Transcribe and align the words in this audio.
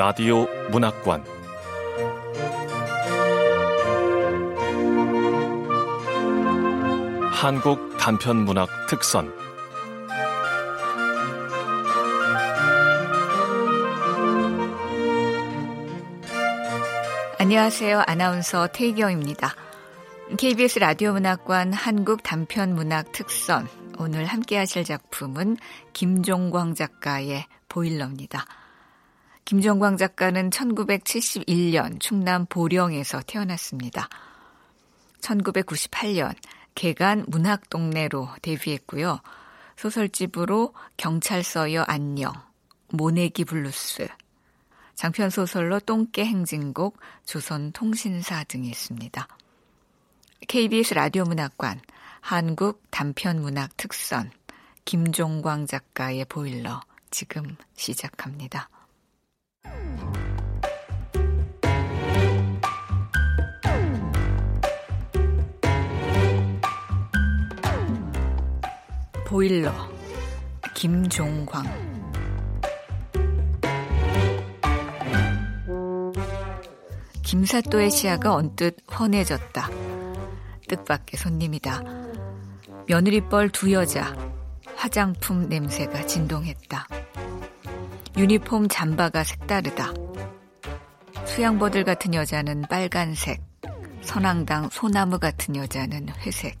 라디오 0.00 0.46
문학관 0.70 1.22
한국 7.34 7.98
단편 7.98 8.38
문학 8.38 8.70
특선 8.88 9.30
안녕하세요. 17.38 18.02
아나운서 18.06 18.68
태희경입니다. 18.68 19.54
KBS 20.38 20.78
라디오 20.78 21.12
문학관 21.12 21.74
한국 21.74 22.22
단편 22.22 22.74
문학 22.74 23.12
특선 23.12 23.68
오늘 23.98 24.24
함께 24.24 24.56
하실 24.56 24.82
작품은 24.82 25.58
김종광 25.92 26.74
작가의 26.74 27.44
보일러입니다. 27.68 28.46
김종광 29.50 29.96
작가는 29.96 30.48
1971년 30.48 31.98
충남 31.98 32.46
보령에서 32.46 33.20
태어났습니다. 33.26 34.08
1998년 35.22 36.36
계간 36.76 37.24
문학동네로 37.26 38.28
데뷔했고요. 38.42 39.20
소설집으로 39.74 40.72
경찰서여 40.98 41.82
안녕, 41.88 42.32
모내기 42.90 43.44
블루스, 43.44 44.06
장편 44.94 45.30
소설로 45.30 45.80
똥개 45.80 46.24
행진곡, 46.24 47.00
조선 47.24 47.72
통신사 47.72 48.44
등이 48.44 48.68
있습니다. 48.68 49.26
KBS 50.46 50.94
라디오 50.94 51.24
문학관, 51.24 51.80
한국 52.20 52.84
단편 52.90 53.42
문학 53.42 53.76
특선, 53.76 54.30
김종광 54.84 55.66
작가의 55.66 56.26
보일러, 56.26 56.80
지금 57.10 57.56
시작합니다. 57.74 58.68
보일러, 69.30 69.72
김종광. 70.74 71.64
김사또의 77.22 77.92
시야가 77.92 78.34
언뜻 78.34 78.76
훤해졌다. 78.92 79.70
뜻밖의 80.68 81.16
손님이다. 81.16 81.80
며느리뻘 82.88 83.50
두 83.50 83.72
여자, 83.72 84.16
화장품 84.74 85.48
냄새가 85.48 86.06
진동했다. 86.06 86.88
유니폼 88.16 88.68
잠바가 88.68 89.24
색다르다. 89.24 89.92
수양버들 91.26 91.84
같은 91.84 92.12
여자는 92.14 92.62
빨간색, 92.68 93.42
선앙당 94.02 94.68
소나무 94.70 95.18
같은 95.18 95.56
여자는 95.56 96.08
회색. 96.20 96.60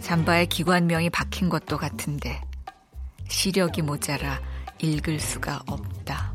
잠바에 0.00 0.46
기관명이 0.46 1.10
박힌 1.10 1.48
것도 1.48 1.78
같은데 1.78 2.40
시력이 3.28 3.82
모자라 3.82 4.40
읽을 4.80 5.18
수가 5.18 5.62
없다. 5.66 6.34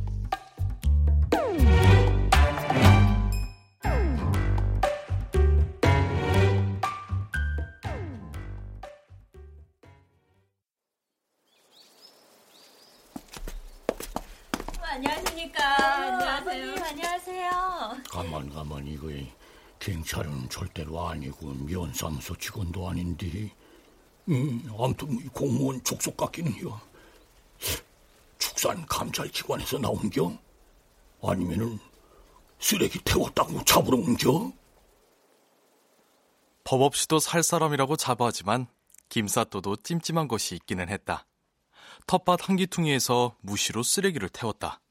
가만 18.19 18.49
가만 18.49 18.85
이거 18.85 19.07
경찰은 19.80 20.49
절대로 20.49 21.07
아니고 21.07 21.53
면사무소 21.53 22.35
직원도 22.35 22.89
아닌데 22.89 23.49
음, 24.27 24.61
아무튼 24.77 25.30
공무원 25.30 25.81
족속 25.85 26.17
같기는요 26.17 26.77
축산 28.37 28.85
감찰기관에서 28.87 29.77
나온겨? 29.77 30.37
아니면은 31.21 31.79
쓰레기 32.59 32.99
태웠다고 32.99 33.63
잡으러 33.63 33.97
온겨? 33.97 34.52
법 36.65 36.81
없이도 36.81 37.19
살 37.19 37.41
사람이라고 37.41 37.95
자부하지만 37.95 38.67
김사또도 39.08 39.77
찜찜한 39.77 40.27
것이 40.27 40.55
있기는 40.55 40.89
했다. 40.89 41.25
텃밭 42.05 42.49
한 42.49 42.58
기퉁이에서 42.58 43.37
무시로 43.41 43.81
쓰레기를 43.81 44.29
태웠다. 44.29 44.81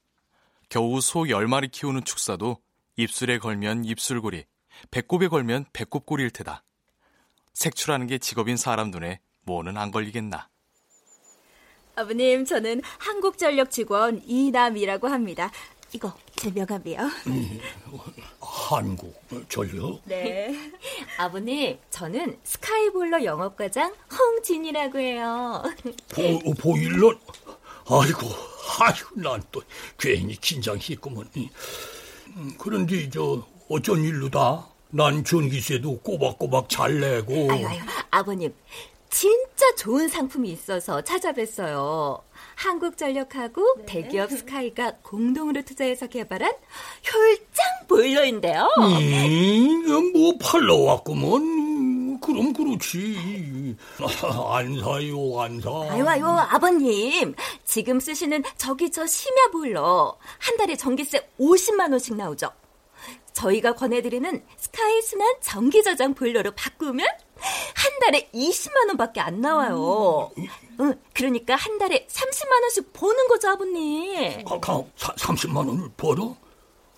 겨우 0.67 0.99
소 0.99 1.21
10마리 1.21 1.71
키우는 1.71 2.03
축사도 2.03 2.57
입술에 2.99 3.39
걸면 3.39 3.85
입술고리, 3.85 4.43
배꼽에 4.91 5.29
걸면 5.29 5.67
배꼽고리일 5.71 6.31
테다. 6.31 6.65
색출하는 7.53 8.07
게 8.07 8.17
직업인 8.17 8.57
사람 8.57 8.91
눈에 8.91 9.21
뭐는 9.43 9.77
안 9.77 9.91
걸리겠나. 9.91 10.49
아버님, 11.95 12.43
저는 12.43 12.81
한국전력 12.97 13.71
직원 13.71 14.21
이남이라고 14.25 15.07
합니다. 15.07 15.49
이거 15.93 16.13
제 16.35 16.51
명함이요. 16.51 16.99
음, 17.27 17.59
한국 18.41 19.17
전력? 19.47 20.01
네. 20.03 20.53
아버님, 21.17 21.79
저는 21.89 22.37
스카이볼러 22.43 23.23
영업과장 23.23 23.95
홍진이라고 24.11 24.99
해요. 24.99 25.63
보, 26.13 26.53
보일러? 26.53 27.17
아이고, 27.87 28.27
아이고, 28.81 29.21
난또 29.21 29.61
괜히 29.97 30.35
긴장했구먼. 30.35 31.29
음, 32.37 32.53
그런데 32.57 33.09
저 33.09 33.45
어쩐 33.69 34.03
일로다? 34.03 34.67
난 34.91 35.23
전기세도 35.23 35.99
꼬박꼬박 35.99 36.69
잘 36.69 36.99
내고. 36.99 37.51
아유, 37.51 37.67
아유, 37.67 37.79
아버님 38.09 38.53
진짜 39.09 39.75
좋은 39.75 40.07
상품이 40.07 40.51
있어서 40.51 41.01
찾아뵀어요. 41.01 42.21
한국전력하고 42.55 43.75
네. 43.79 43.85
대기업 43.85 44.31
스카이가 44.31 44.97
공동으로 45.01 45.63
투자해서 45.63 46.07
개발한 46.07 46.51
효율장 47.11 47.65
보일러인데요. 47.87 48.67
음, 48.79 50.13
뭐 50.13 50.33
팔러 50.39 50.75
왔구먼. 50.75 51.68
그럼 52.33 52.53
그렇지. 52.53 53.75
안 54.51 54.79
사요, 54.79 55.39
안 55.41 55.59
사. 55.61 55.69
아유, 55.91 56.07
아유, 56.07 56.25
아버님. 56.25 57.35
지금 57.65 57.99
쓰시는 57.99 58.43
저기 58.57 58.91
저 58.91 59.05
심야 59.05 59.47
보일러. 59.51 60.17
한 60.37 60.57
달에 60.57 60.75
전기세 60.75 61.27
50만 61.39 61.91
원씩 61.91 62.15
나오죠. 62.15 62.49
저희가 63.33 63.73
권해드리는 63.75 64.43
스카이 64.57 65.01
순환 65.01 65.33
전기 65.41 65.81
저장 65.83 66.13
보일러로 66.13 66.51
바꾸면 66.51 67.07
한 67.75 67.99
달에 68.01 68.29
20만 68.33 68.87
원밖에 68.89 69.21
안 69.21 69.39
나와요. 69.39 70.29
응, 70.81 70.93
그러니까 71.13 71.55
한 71.55 71.77
달에 71.77 72.05
30만 72.09 72.61
원씩 72.63 72.91
버는 72.93 73.27
거죠, 73.27 73.49
아버님. 73.49 74.43
아, 74.47 74.59
가, 74.59 74.83
사, 74.97 75.13
30만 75.15 75.57
원을 75.67 75.89
벌어? 75.95 76.35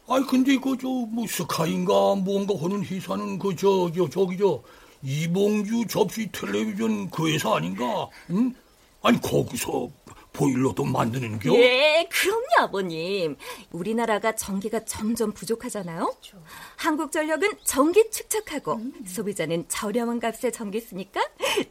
아이 0.07 0.21
근데 0.23 0.57
그저 0.57 0.87
뭐 0.87 1.25
스카인가 1.27 2.15
뭔가 2.15 2.53
하는 2.61 2.83
회사는 2.83 3.39
그저 3.39 3.89
저 3.95 4.09
저기 4.09 4.37
저 4.37 4.61
이봉주 5.03 5.87
접시 5.87 6.31
텔레비전 6.31 7.09
그 7.09 7.29
회사 7.31 7.55
아닌가? 7.55 8.07
응? 8.29 8.53
아니 9.01 9.19
거기서 9.19 9.89
보일러도 10.33 10.85
만드는겨? 10.85 11.53
예, 11.55 12.07
그럼요, 12.09 12.45
아버님. 12.59 13.35
우리나라가 13.71 14.33
전기가 14.33 14.85
점점 14.85 15.33
부족하잖아요. 15.33 16.05
그렇죠. 16.05 16.41
한국전력은 16.77 17.49
전기 17.65 18.09
축적하고 18.09 18.75
음. 18.75 18.93
소비자는 19.05 19.65
저렴한 19.67 20.19
값에 20.19 20.51
전기 20.51 20.79
쓰니까 20.79 21.21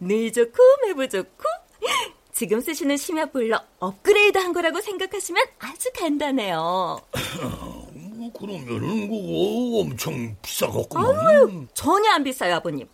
늘 0.01 0.33
좋고 0.33 0.59
매부 0.87 1.09
좋고 1.09 1.45
지금 2.33 2.61
쓰시는 2.61 2.97
심야 2.97 3.27
보일러 3.27 3.63
업그레이드 3.79 4.39
한 4.39 4.53
거라고 4.53 4.81
생각하시면 4.81 5.43
아주 5.59 5.91
간단해요. 5.97 7.01
뭐 7.93 8.33
그러면은 8.33 9.09
그거 9.09 9.81
엄청 9.81 10.37
비싸겠구만. 10.43 11.19
아유, 11.27 11.67
전혀 11.73 12.11
안 12.11 12.23
비싸요, 12.25 12.57
아버님. 12.57 12.87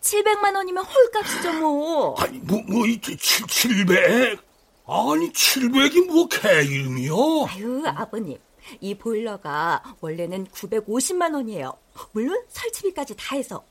700만 0.00 0.54
원이면 0.54 0.84
홀값이죠, 0.84 1.52
뭐. 1.54 2.14
아니, 2.18 2.38
뭐, 2.38 2.60
뭐, 2.66 2.86
700? 2.86 4.48
아니 4.88 5.30
700이 5.30 6.06
뭐 6.06 6.26
개이름이요? 6.28 7.14
아유 7.50 7.82
아버님 7.86 8.38
이 8.80 8.94
보일러가 8.94 9.82
원래는 10.00 10.46
950만 10.46 11.34
원이에요. 11.34 11.76
물론 12.12 12.42
설치비까지 12.48 13.14
다 13.16 13.36
해서 13.36 13.62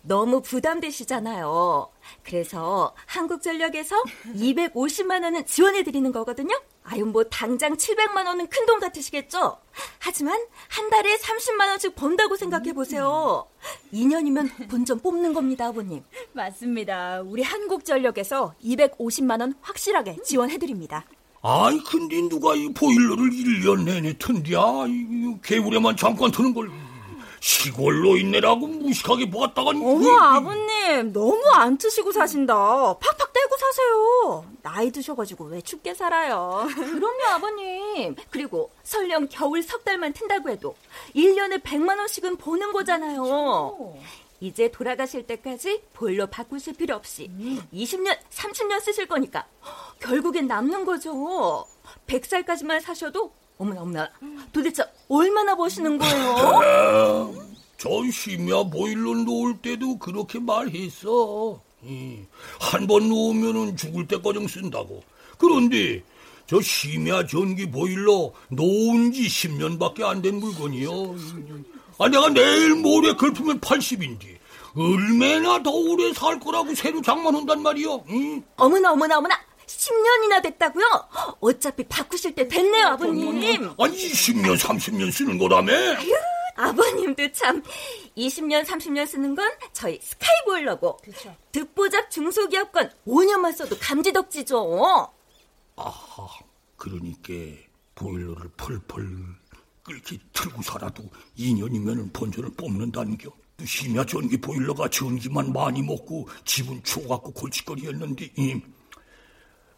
너무 0.00 0.40
부담되시잖아요. 0.40 1.90
그래서 2.22 2.94
한국전력에서 3.06 3.96
250만 4.34 5.22
원은 5.24 5.46
지원해 5.46 5.82
드리는 5.82 6.10
거거든요. 6.12 6.60
아유 6.84 7.04
뭐 7.04 7.24
당장 7.24 7.76
700만 7.76 8.26
원은 8.26 8.48
큰 8.48 8.66
돈 8.66 8.80
같으시겠죠? 8.80 9.58
하지만 9.98 10.40
한 10.68 10.90
달에 10.90 11.16
30만 11.16 11.68
원씩 11.68 11.94
번다고 11.94 12.36
생각해 12.36 12.72
보세요. 12.72 13.46
2년이면 13.92 14.68
본전 14.68 15.00
뽑는 15.00 15.32
겁니다, 15.32 15.66
아버님. 15.68 16.02
맞습니다. 16.32 17.20
우리 17.22 17.42
한국전력에서 17.42 18.54
250만 18.62 19.40
원 19.40 19.54
확실하게 19.60 20.18
지원해 20.24 20.58
드립니다. 20.58 21.04
아이, 21.42 21.78
근데 21.90 22.20
누가 22.28 22.54
이 22.54 22.68
보일러를 22.68 23.30
1년 23.30 23.84
내내 23.84 24.12
튼디야? 24.18 24.60
개울에만 25.42 25.96
잠깐 25.96 26.30
트는 26.30 26.52
걸. 26.54 26.70
시골로 27.40 28.16
있네라고 28.18 28.66
무식하게 28.66 29.30
보았다가 29.30 29.70
어머 29.70 30.14
아버님 30.18 31.12
너무 31.12 31.42
안 31.54 31.76
트시고 31.78 32.12
사신다. 32.12 32.54
팍팍 32.54 33.32
떼고 33.32 33.56
사세요. 33.56 34.44
나이 34.62 34.90
드셔가지고 34.90 35.46
왜 35.46 35.60
춥게 35.62 35.94
살아요? 35.94 36.66
그럼요 36.74 37.24
아버님. 37.30 38.14
그리고 38.30 38.70
설령 38.82 39.28
겨울 39.30 39.62
석 39.62 39.84
달만 39.84 40.12
튼다고 40.12 40.50
해도 40.50 40.76
1년에 41.16 41.62
100만 41.62 41.98
원씩은 41.98 42.36
버는 42.36 42.72
거잖아요. 42.72 43.22
그렇죠. 43.22 43.96
이제 44.42 44.70
돌아가실 44.70 45.26
때까지 45.26 45.82
보일러 45.92 46.26
바꾸실 46.26 46.74
필요 46.74 46.94
없이 46.96 47.30
20년 47.74 48.16
30년 48.30 48.80
쓰실 48.80 49.06
거니까 49.06 49.46
결국엔 50.00 50.46
남는 50.46 50.84
거죠. 50.86 51.66
100살까지만 52.06 52.80
사셔도 52.80 53.32
어머나 53.60 53.82
어머나 53.82 54.10
도대체 54.52 54.82
얼마나 55.08 55.54
버시는 55.54 55.98
거예요? 55.98 57.34
저 57.76 57.88
심야 58.10 58.62
보일러 58.64 59.14
놓을 59.14 59.58
때도 59.58 59.98
그렇게 59.98 60.38
말했어. 60.38 61.60
한번 62.58 63.08
놓으면 63.08 63.76
죽을 63.76 64.06
때까지 64.06 64.46
쓴다고. 64.48 65.02
그런데 65.38 66.02
저 66.46 66.60
심야 66.60 67.26
전기 67.26 67.70
보일러 67.70 68.32
놓은 68.48 69.12
지 69.12 69.22
10년밖에 69.28 70.02
안 70.04 70.20
된 70.22 70.40
물건이요. 70.40 70.90
아, 71.98 72.08
내가 72.08 72.28
내일 72.30 72.74
모레 72.76 73.14
걸프면 73.14 73.60
80인데 73.60 74.38
얼마나 74.74 75.62
더 75.62 75.70
오래 75.70 76.12
살 76.14 76.38
거라고 76.40 76.74
새로 76.74 77.00
장만한단 77.02 77.62
말이요. 77.62 78.04
응? 78.08 78.42
어머나 78.56 78.92
어머나 78.92 79.18
어머나 79.18 79.34
10년이나 79.76 80.42
됐다고요? 80.42 80.84
어차피 81.40 81.84
바꾸실 81.84 82.34
때 82.34 82.48
됐네요, 82.48 82.86
아버님. 82.88 83.36
아니, 83.78 83.96
20년, 83.96 84.58
30년 84.58 85.12
쓰는 85.12 85.38
거라며? 85.38 85.72
아유, 85.72 86.12
아버님도 86.56 87.32
참 87.32 87.62
20년, 88.16 88.64
30년 88.64 89.06
쓰는 89.06 89.34
건 89.34 89.50
저희 89.72 90.00
스카이보일러고 90.02 90.98
그쵸. 90.98 91.34
듣보잡 91.52 92.10
중소기업 92.10 92.72
건 92.72 92.90
5년만 93.06 93.54
써도 93.54 93.76
감지덕지죠. 93.78 95.08
아하, 95.76 96.28
그러니까 96.76 97.32
보일러를 97.94 98.50
펄펄 98.56 99.06
끓게 99.82 100.18
틀고 100.32 100.62
살아도 100.62 101.04
2년이면 101.38 102.12
본전을 102.12 102.50
뽑는다는겨. 102.56 103.30
심야 103.64 104.04
전기 104.06 104.38
보일러가 104.38 104.88
전기만 104.88 105.52
많이 105.52 105.82
먹고 105.82 106.28
집은 106.44 106.82
추워갖고 106.82 107.32
골칫거리였는데 107.32 108.30
임. 108.36 108.62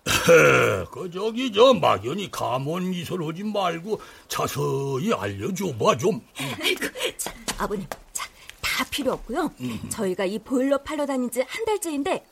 그 0.91 1.11
저기 1.13 1.53
저 1.53 1.73
막연히 1.75 2.31
감원 2.31 2.93
이설 2.93 3.23
하지 3.25 3.45
말고 3.45 4.01
자세히 4.29 5.13
알려줘봐 5.15 5.97
좀. 5.97 6.21
아이고, 6.61 6.87
자, 7.17 7.33
아버님, 7.59 7.87
자, 8.13 8.27
다 8.61 8.85
필요 8.91 9.13
없고요. 9.13 9.51
음. 9.61 9.81
저희가 9.91 10.25
이 10.25 10.39
보일러 10.41 10.79
팔러 10.79 11.07
다닌 11.07 11.31
지 11.31 11.41
한 11.47 11.65
달째인데 11.65 12.25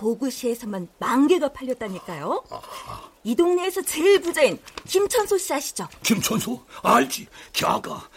호구시에서만 0.00 0.86
만 0.98 1.26
개가 1.26 1.52
팔렸다니까요. 1.52 2.44
아하. 2.48 3.10
이 3.24 3.34
동네에서 3.34 3.82
제일 3.82 4.20
부자인 4.20 4.58
김천소 4.86 5.36
씨 5.36 5.52
아시죠? 5.52 5.88
김천소? 6.04 6.64
알지. 6.82 7.26
걔가 7.52 8.08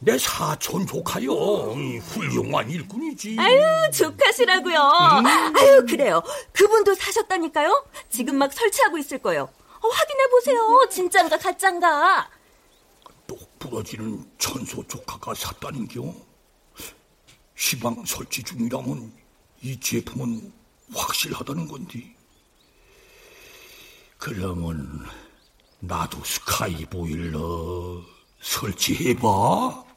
내 0.00 0.16
사촌 0.16 0.86
조카요. 0.86 1.32
훌륭한 1.32 2.70
일꾼이지. 2.70 3.36
아유, 3.38 3.60
조카시라고요. 3.92 4.76
음. 4.78 5.26
아유, 5.56 5.84
그래요. 5.86 6.22
그분도 6.52 6.94
사셨다니까요. 6.94 7.84
지금 8.08 8.36
막 8.36 8.52
설치하고 8.52 8.96
있을 8.98 9.18
거예요. 9.18 9.42
어, 9.80 9.88
확인해 9.88 10.26
보세요. 10.30 10.86
진짠가 10.90 11.38
가짠가. 11.38 12.30
똑 13.26 13.58
부러지는 13.58 14.24
천소 14.38 14.86
조카가 14.86 15.34
샀다는겨. 15.34 16.14
시방 17.56 18.04
설치 18.06 18.42
중이라면 18.44 19.12
이 19.62 19.80
제품은 19.80 20.52
확실하다는 20.94 21.66
건데. 21.66 22.14
그러면 24.16 25.04
나도 25.80 26.22
스카이 26.24 26.84
보일러 26.86 28.00
설치해봐. 28.40 29.87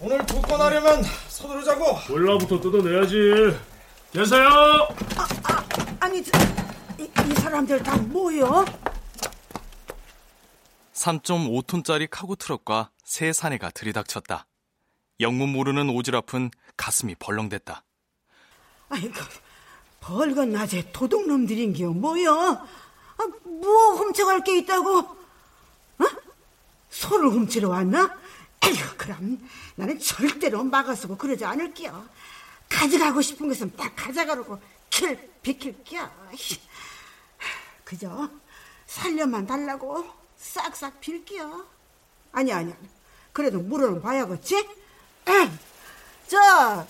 오늘 0.00 0.18
두건 0.26 0.60
하려면 0.60 1.02
서두르자고. 1.28 1.98
몰라부터 2.10 2.60
뜯어내야지. 2.60 3.56
계세요. 4.12 4.46
아, 5.16 5.26
아, 5.44 5.64
아니 5.98 6.22
저, 6.22 6.30
사람들 7.54 7.84
다 7.84 7.96
뭐요? 7.96 8.64
3.5톤짜리 10.92 12.08
카고 12.10 12.34
트럭과 12.34 12.90
새 13.04 13.32
사내가 13.32 13.70
들이닥쳤다. 13.70 14.48
영문 15.20 15.50
모르는 15.50 15.86
오지랖은 15.86 16.50
가슴이 16.76 17.14
벌렁댔다. 17.14 17.84
아이고, 18.88 19.14
벌건 20.00 20.50
낮에 20.50 20.90
도둑놈들인겨 20.90 21.90
뭐여? 21.90 22.32
아, 22.32 23.26
뭐 23.44 23.94
훔쳐갈 23.94 24.42
게 24.42 24.58
있다고? 24.58 24.98
어? 24.98 26.04
소를 26.90 27.28
훔치러 27.28 27.68
왔나? 27.68 28.18
아휴, 28.62 28.96
그럼 28.96 29.38
나는 29.76 29.96
절대로 30.00 30.64
막아서고 30.64 31.16
그러지 31.16 31.44
않을게요. 31.44 32.04
가져가고 32.68 33.22
싶은 33.22 33.46
것은 33.46 33.76
딱 33.76 33.94
가져가라고 33.94 34.58
킬 34.90 35.30
비킬게요. 35.40 36.10
그저 37.84 38.28
살려만 38.86 39.46
달라고 39.46 40.04
싹싹 40.36 41.00
빌게요. 41.00 41.66
아니 42.32 42.52
아니 42.52 42.72
그래도 43.32 43.58
물어는 43.60 44.02
봐야겠지? 44.02 44.66
저 46.26 46.86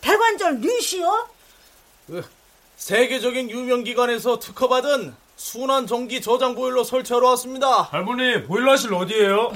대관절 0.00 0.60
뉴시요? 0.60 1.28
그 2.06 2.28
세계적인 2.76 3.50
유명 3.50 3.84
기관에서 3.84 4.38
특허받은 4.38 5.14
순환 5.36 5.86
전기 5.86 6.20
저장 6.20 6.54
보일러 6.54 6.84
설치하러 6.84 7.28
왔습니다. 7.30 7.82
할머니 7.82 8.44
보일러실 8.44 8.92
어디예요? 8.94 9.52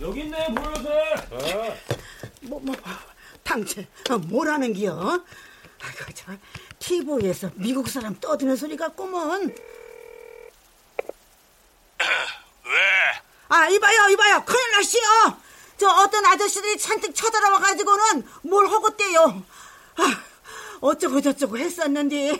여기 0.00 0.20
있네 0.20 0.54
보일러실. 0.54 1.74
뭐 2.42 2.60
뭐. 2.60 2.74
당체 3.42 3.86
어, 4.10 4.18
뭐라는 4.18 4.74
기요? 4.74 5.24
아이고 5.80 6.04
저 6.14 6.32
TV에서 6.78 7.50
미국 7.54 7.88
사람 7.88 8.18
떠드는 8.20 8.56
소리 8.56 8.76
같구먼. 8.76 9.54
왜? 12.64 12.72
아 13.48 13.68
이봐요 13.68 14.08
이봐요 14.10 14.44
큰일 14.44 14.70
났시요. 14.72 15.38
저 15.78 15.88
어떤 15.88 16.24
아저씨들이 16.26 16.76
잔뜩 16.78 17.14
쳐들어와 17.14 17.58
가지고는 17.60 18.28
뭘 18.42 18.66
허겄대요. 18.66 19.42
아, 19.96 20.22
어쩌고 20.80 21.20
저쩌고 21.20 21.56
했었는데 21.58 22.32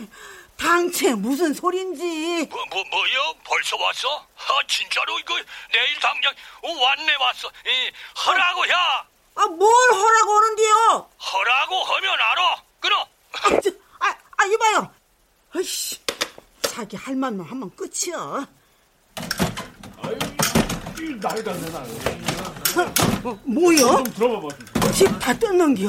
당체 0.59 1.15
무슨 1.15 1.55
소린지. 1.55 2.47
뭐, 2.51 2.65
뭐, 2.71 2.83
뭐요? 2.91 3.35
벌써 3.45 3.77
왔어? 3.77 4.27
아, 4.37 4.67
진짜로 4.67 5.17
이거 5.21 5.35
내일 5.73 5.99
당장 6.01 6.35
왔네 6.63 7.15
왔어. 7.21 7.49
이, 7.49 7.93
하라고 8.17 8.69
야. 8.69 9.07
아, 9.37 9.47
뭘 9.47 9.93
허라고 9.93 10.33
하는데요? 10.37 11.11
허라고 11.33 11.85
하면 11.85 12.13
알아. 12.21 12.63
끊어. 12.81 13.09
아, 13.33 13.88
아, 14.39 14.45
이봐요. 14.47 14.91
아이씨, 15.55 15.99
자기 16.63 16.97
할 16.97 17.17
말만 17.17 17.45
하면 17.47 17.71
끝이야. 17.75 18.47
아이, 20.03 20.19
나이가 21.21 21.53
내 21.53 21.71
나. 21.73 21.83
어, 23.29 23.39
뭐야? 23.45 24.03
들어봐봐. 24.15 24.49
집다 24.93 25.37
뜯는겨? 25.37 25.89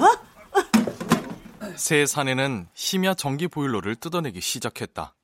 새 1.76 2.06
사내는 2.06 2.68
심야 2.74 3.14
전기 3.14 3.48
보일러를 3.48 3.96
뜯어내기 3.96 4.42
시작했다. 4.42 5.16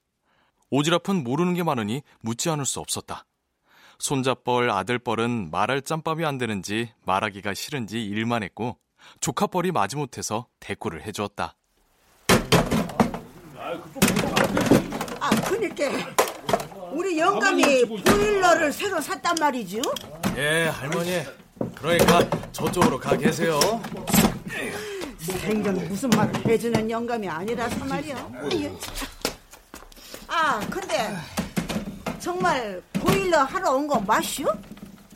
오지랖은 0.72 1.24
모르는 1.24 1.56
게 1.56 1.64
많으니 1.64 2.04
묻지 2.22 2.50
않을 2.50 2.66
수 2.66 2.80
없었다. 2.80 3.26
손자뻘, 3.98 4.70
아들뻘은 4.70 5.50
말할 5.50 5.82
짬밥이 5.82 6.26
안 6.26 6.38
되는지 6.38 6.92
말하기가 7.06 7.54
싫은지 7.54 8.06
일만 8.06 8.44
했고 8.44 8.78
조카뻘이 9.22 9.72
마지못해서 9.72 10.48
대꾸를 10.60 11.04
해주었다. 11.06 11.56
아, 15.56 15.58
그니까 15.58 15.86
우리 16.92 17.18
영감이 17.18 17.86
보일러를 17.86 18.72
새로 18.74 19.00
샀단 19.02 19.36
말이죠? 19.40 19.82
예, 20.38 20.66
할머니. 20.68 21.24
그러니까 21.76 22.30
저쪽으로 22.52 23.00
가 23.00 23.16
계세요. 23.16 23.60
생전 25.42 25.88
무슨 25.88 26.10
말을 26.10 26.46
해주는 26.46 26.90
영감이 26.92 27.28
아니라서 27.30 27.84
말이야. 27.86 28.30
아, 30.28 30.60
근데 30.70 31.16
정말 32.20 32.82
보일러 32.94 33.44
하러 33.44 33.72
온 33.72 33.88
거 33.88 34.00
맞슈? 34.00 34.44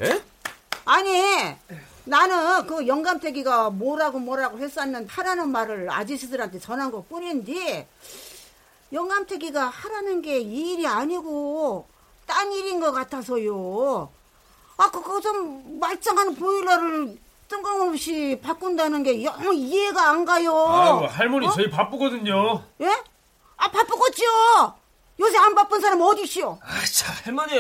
에? 0.01 0.21
아니, 0.85 1.11
나는 2.05 2.65
그 2.65 2.87
영감태기가 2.87 3.71
뭐라고 3.71 4.19
뭐라고 4.19 4.57
했었는 4.59 5.07
하라는 5.07 5.49
말을 5.49 5.91
아저씨들한테 5.91 6.59
전한 6.59 6.89
것 6.91 7.07
뿐인데 7.09 7.87
영감태기가 8.91 9.67
하라는 9.67 10.21
게 10.21 10.39
이 10.39 10.73
일이 10.73 10.87
아니고 10.87 11.87
딴 12.25 12.51
일인 12.51 12.79
것 12.79 12.91
같아서요. 12.91 14.09
아, 14.77 14.89
그거 14.91 15.19
좀 15.21 15.79
말짱한 15.79 16.35
보일러를 16.35 17.17
뜬금없이 17.47 18.39
바꾼다는 18.43 19.03
게 19.03 19.23
영 19.23 19.53
이해가 19.55 20.09
안 20.09 20.25
가요. 20.25 20.53
아유, 20.67 21.07
할머니 21.09 21.47
어? 21.47 21.51
저희 21.51 21.69
바쁘거든요. 21.69 22.63
예? 22.81 22.87
아, 23.57 23.69
바쁘겠죠. 23.71 24.23
요새 25.19 25.37
안 25.37 25.53
바쁜 25.55 25.81
사람 25.81 25.99
어디시오? 26.01 26.57
아, 26.63 26.85
참, 26.85 27.13
할머니. 27.25 27.59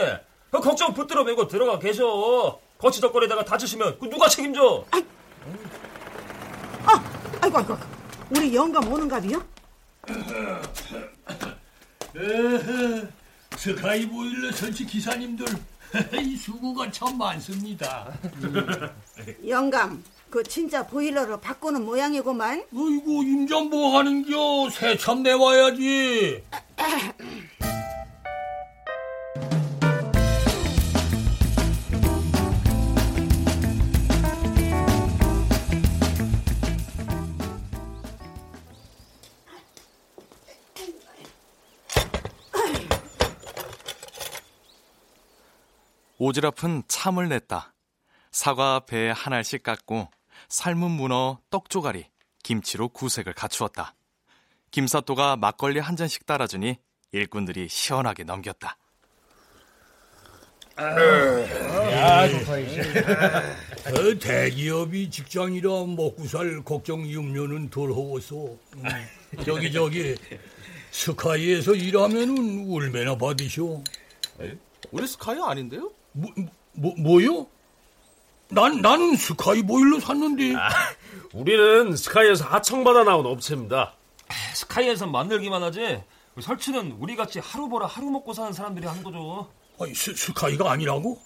그 0.51 0.59
걱정 0.61 0.93
붙들어 0.93 1.23
매고 1.23 1.47
들어가 1.47 1.77
계셔. 1.79 2.59
거치덕거리다가 2.79 3.43
다치시면 3.43 3.99
그 3.99 4.09
누가 4.09 4.29
책임져? 4.29 4.85
아, 6.85 7.03
아이고, 7.41 7.57
아이고. 7.57 7.77
우리 8.29 8.55
영감 8.55 8.89
오는갑이요? 8.91 9.43
에헤, 12.15 13.07
스카이 13.57 14.07
보일러 14.07 14.51
설치 14.51 14.85
기사님들 14.85 15.45
이 16.21 16.35
수고가 16.35 16.89
참 16.91 17.17
많습니다. 17.17 18.11
영감, 19.47 20.03
그 20.29 20.43
진짜 20.43 20.85
보일러로 20.85 21.39
바꾸는 21.39 21.83
모양이구만. 21.85 22.63
어이구 22.73 23.23
임장 23.23 23.69
뭐 23.69 23.97
하는겨? 23.97 24.69
새참 24.71 25.23
내와야지. 25.23 26.43
오지랖은 46.29 46.83
참을 46.87 47.27
냈다. 47.29 47.73
사과 48.31 48.81
배에 48.81 49.09
한 49.09 49.33
알씩 49.33 49.63
깎고 49.63 50.09
삶은 50.47 50.91
문어, 50.91 51.39
떡조가리, 51.49 52.05
김치로 52.43 52.89
구색을 52.89 53.33
갖추었다. 53.33 53.95
김사또가 54.71 55.35
막걸리 55.35 55.79
한 55.79 55.95
잔씩 55.95 56.27
따라주니 56.27 56.77
일꾼들이 57.11 57.67
시원하게 57.67 58.25
넘겼다. 58.25 58.77
어, 60.77 60.83
대기업이 64.21 65.09
직장이라 65.09 65.69
먹고 65.69 66.25
살 66.25 66.63
걱정 66.63 67.11
염려는 67.11 67.69
덜 67.69 67.89
하고서 67.89 68.35
음, 68.75 68.83
저기 69.43 69.71
저기 69.71 70.15
스카이에서 70.91 71.73
일하면은 71.75 72.71
얼마나 72.71 73.17
받으셔? 73.17 73.81
우리 74.91 75.07
스카이 75.07 75.37
아닌데요? 75.41 75.91
뭐, 76.11 76.31
뭐 76.73 76.93
뭐요? 76.97 77.47
난 78.49 78.81
나는 78.81 79.15
스카이 79.15 79.61
보일러 79.61 79.99
샀는데 79.99 80.55
우리는 81.33 81.95
스카이에서 81.95 82.45
하청받아 82.45 83.03
나온 83.03 83.25
업체입니다. 83.25 83.93
스카이에서 84.55 85.07
만들기만 85.07 85.61
하지. 85.61 86.03
그 86.35 86.41
설치는 86.41 86.97
우리 86.99 87.15
같이 87.15 87.39
하루 87.39 87.69
벌어 87.69 87.85
하루 87.85 88.09
먹고 88.09 88.33
사는 88.33 88.51
사람들이 88.53 88.87
하는 88.87 89.03
거죠. 89.03 89.49
아니, 89.79 89.93
스, 89.93 90.15
스카이가 90.15 90.71
아니라고? 90.71 91.19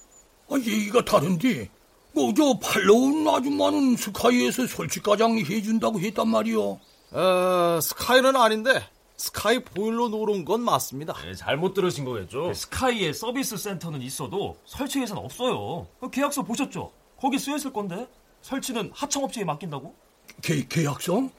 아, 0.50 0.56
얘기가 0.56 1.04
다른데 1.06 1.70
뭐 2.14 2.40
저 2.40 2.60
팔러온 2.62 3.28
아줌마는 3.28 3.96
스카이에서 3.96 4.68
설치까정 4.68 5.38
해준다고 5.38 6.00
했단 6.00 6.28
말이오. 6.28 6.80
어, 7.12 7.80
스카이는 7.82 8.36
아닌데 8.36 8.84
스카이 9.18 9.64
보일러 9.64 10.10
놓으러 10.10 10.34
온건 10.34 10.62
맞습니다. 10.62 11.14
네, 11.24 11.34
잘못 11.36 11.74
들으신 11.74 12.04
거겠죠? 12.06 12.48
그 12.48 12.54
스카이에 12.54 13.14
서비스 13.14 13.58
센터는 13.58 14.02
있어도 14.02 14.58
설치 14.66 15.02
예산 15.02 15.18
없어요. 15.18 15.88
그 16.00 16.10
계약서 16.10 16.44
보셨죠? 16.44 16.92
거기 17.18 17.38
쓰여 17.40 17.56
있을 17.56 17.72
건데 17.72 18.08
설치는 18.42 18.92
하청업체에 18.94 19.44
맡긴다고? 19.46 19.96
계, 20.42 20.66
계약서? 20.68 21.30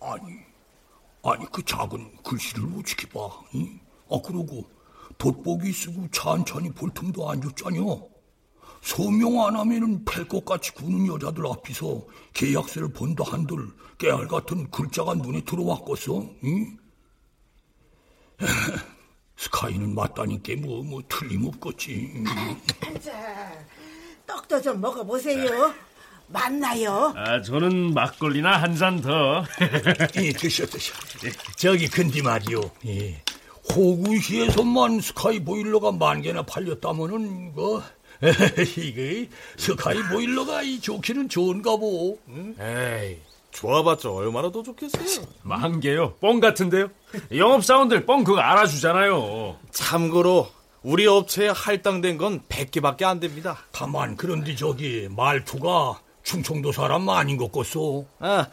아니, 0.00 0.22
아니 1.22 1.44
그 1.52 1.62
작은 1.64 2.22
글씨를 2.22 2.64
어떻게 2.78 3.08
봐? 3.08 3.28
응? 3.54 3.78
아 4.10 4.18
그러고 4.24 4.64
돋보기 5.18 5.72
쓰고 5.72 6.10
찬찬히 6.10 6.70
볼 6.72 6.90
틈도 6.94 7.28
안 7.28 7.40
줬잖여. 7.42 8.08
소명 8.82 9.44
안 9.46 9.56
하면은 9.56 10.04
팰것 10.04 10.44
같이 10.44 10.72
구는 10.72 11.06
여자들 11.06 11.46
앞에서 11.46 12.02
계약서를 12.32 12.92
본다 12.92 13.24
한들 13.26 13.56
깨알 13.98 14.26
같은 14.28 14.70
글자가 14.70 15.14
눈에 15.14 15.42
들어왔겠어. 15.44 16.26
응? 16.44 16.78
스카이는 19.36 19.94
맞다니까 19.94 20.54
뭐, 20.60 20.82
뭐 20.82 21.02
틀림없겠지. 21.08 22.12
응. 22.16 22.24
자, 23.00 23.52
떡도 24.26 24.60
좀 24.60 24.80
먹어보세요. 24.80 25.74
맞나요? 26.28 27.12
아, 27.16 27.42
저는 27.42 27.92
막걸리나 27.94 28.62
한 28.62 28.76
잔 28.76 29.00
더. 29.00 29.44
예, 30.16 30.32
드셔, 30.32 30.64
드셔. 30.66 30.94
저기, 31.56 31.88
근데 31.88 32.22
말이요. 32.22 32.60
예. 32.86 33.22
호구시에서만 33.74 35.00
스카이 35.00 35.42
보일러가 35.44 35.90
만 35.92 36.22
개나 36.22 36.42
팔렸다면은, 36.42 37.52
그, 37.54 37.82
이게, 38.76 39.28
스카이 39.56 39.96
보일러가 40.10 40.62
이 40.62 40.80
좋기는 40.80 41.28
좋은가 41.28 41.76
보. 41.76 42.18
응? 42.28 42.54
에이, 42.60 43.16
좋아봤자 43.52 44.10
얼마나 44.10 44.50
더 44.52 44.62
좋겠어요. 44.62 45.26
만 45.42 45.80
개요. 45.80 46.14
뻥 46.20 46.40
같은데요? 46.40 46.88
영업 47.34 47.64
사원들 47.64 48.06
뻥 48.06 48.24
그거 48.24 48.40
알아주잖아요. 48.40 49.56
참고로 49.70 50.48
우리 50.82 51.06
업체에 51.06 51.48
할당된 51.48 52.16
건 52.18 52.40
100개밖에 52.48 53.04
안 53.04 53.20
됩니다. 53.20 53.58
다만, 53.72 54.16
그런데 54.16 54.54
저기, 54.54 55.08
말투가 55.10 56.00
충청도 56.22 56.72
사람 56.72 57.08
아닌 57.08 57.36
것 57.36 57.50
같소. 57.50 58.06
아, 58.18 58.46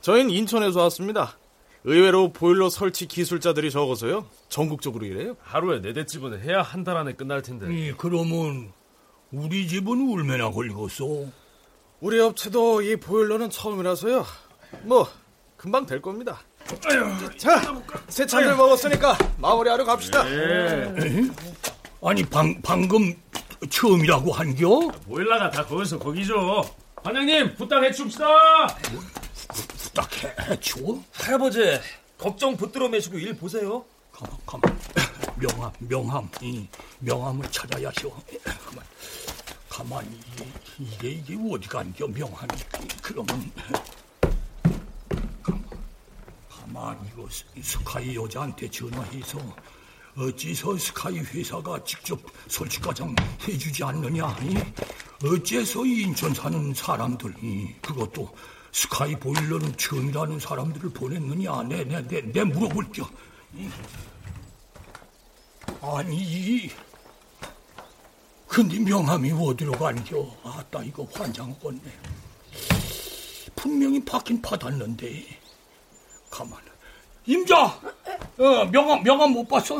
저희는 0.00 0.30
인천에서 0.30 0.80
왔습니다. 0.84 1.36
의외로 1.84 2.32
보일러 2.32 2.68
설치 2.68 3.06
기술자들이 3.06 3.70
적어서요. 3.70 4.26
전국적으로 4.48 5.06
일해요. 5.06 5.36
하루에 5.42 5.80
네 5.80 5.92
대 5.92 6.04
집은 6.06 6.40
해야 6.42 6.62
한 6.62 6.84
달 6.84 6.96
안에 6.96 7.12
끝날 7.14 7.42
텐데. 7.42 7.66
예, 7.70 7.92
그러면, 7.96 8.72
우리 9.30 9.68
집은 9.68 10.10
얼마나 10.12 10.50
걸리겠소? 10.50 11.28
우리 12.00 12.20
업체도 12.20 12.82
이 12.82 12.96
보일러는 12.96 13.50
처음이라서요. 13.50 14.24
뭐 14.82 15.08
금방 15.56 15.84
될 15.84 16.00
겁니다. 16.00 16.40
자, 17.36 17.62
새 18.08 18.26
찬들 18.26 18.56
먹었으니까 18.56 19.16
마무리하러 19.38 19.84
갑시다. 19.84 20.22
아니, 22.02 22.22
방, 22.24 22.60
방금 22.62 23.14
처음이라고 23.68 24.32
한겨? 24.32 24.88
보일러가 25.06 25.50
다 25.50 25.64
거기서 25.66 25.98
거기죠. 25.98 26.62
반장님, 27.02 27.54
부탁해 27.56 27.90
줍시다. 27.92 28.26
딱 29.94 30.08
해줘? 30.48 30.76
할아버지 31.12 31.80
걱정 32.16 32.56
붙들어 32.56 32.88
매시고 32.88 33.18
일 33.18 33.36
보세요. 33.36 33.84
가만, 34.12 34.36
가만. 34.46 34.78
명함, 35.38 35.70
명함, 35.78 36.28
이 36.40 36.66
명함을 37.00 37.50
찾아야쇼. 37.50 38.10
가만, 38.44 38.84
가만히 39.68 40.20
이게 40.78 41.10
이게 41.10 41.36
어디 41.50 41.68
간겨 41.68 42.06
명함이? 42.08 42.48
그러면 43.02 43.50
가만, 45.42 45.64
가만 46.48 46.98
이거 47.12 47.28
스- 47.30 47.44
스카이 47.62 48.16
여자한테 48.16 48.68
전화해서 48.70 49.38
어찌서 50.16 50.76
스카이 50.76 51.18
회사가 51.18 51.84
직접 51.84 52.18
설치과장 52.48 53.14
해주지 53.46 53.84
않느냐? 53.84 54.36
이? 54.42 54.56
어째서 55.24 55.84
이 55.86 56.02
인천 56.02 56.34
사는 56.34 56.74
사람들, 56.74 57.34
이 57.42 57.72
그것도 57.80 58.28
스카이 58.72 59.14
보일러는 59.18 59.76
처음이라는 59.76 60.40
사람들을 60.40 60.90
보냈느냐? 60.90 61.62
내, 61.64 61.84
내, 61.84 62.02
내, 62.06 62.20
내 62.22 62.44
물어볼게요. 62.44 63.08
아니, 65.80 66.16
이- 66.16 66.70
근데 68.46 68.78
명함이 68.78 69.30
어디로 69.32 69.72
간겨? 69.72 70.26
아따, 70.42 70.82
이거 70.84 71.06
환장하겠네. 71.12 71.82
분명히 73.54 74.04
받긴 74.04 74.40
받았는데. 74.40 75.38
가만. 76.30 76.58
임자! 77.26 77.64
어, 78.38 78.64
명함, 78.70 79.02
명함 79.02 79.32
못 79.32 79.46
봤어? 79.46 79.76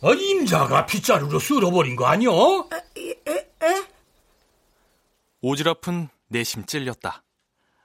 어, 0.00 0.14
임자가 0.14 0.86
빗자루로 0.86 1.38
쓸어버린 1.38 1.94
거 1.96 2.06
아니여? 2.06 2.68
오지랖은 5.42 6.08
내심 6.28 6.64
찔렸다. 6.64 7.22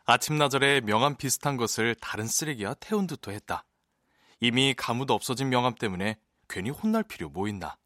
아침나절에 0.06 0.82
명함 0.82 1.16
비슷한 1.18 1.58
것을 1.58 1.96
다른 1.96 2.28
쓰레기와 2.28 2.76
태운 2.76 3.08
듯도 3.08 3.32
했다. 3.32 3.66
이미 4.40 4.74
가무도 4.76 5.14
없어진 5.14 5.50
명함 5.50 5.76
때문에 5.76 6.18
괜히 6.48 6.70
혼날 6.70 7.04
필요 7.04 7.30
뭐 7.30 7.48
있나. 7.48 7.78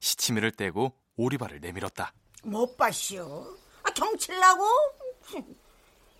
시치미를 0.00 0.52
떼고 0.52 0.92
오리발을 1.16 1.60
내밀었다. 1.60 2.12
못 2.44 2.76
봤쇼. 2.76 3.56
아, 3.82 3.90
경칠라고? 3.90 4.64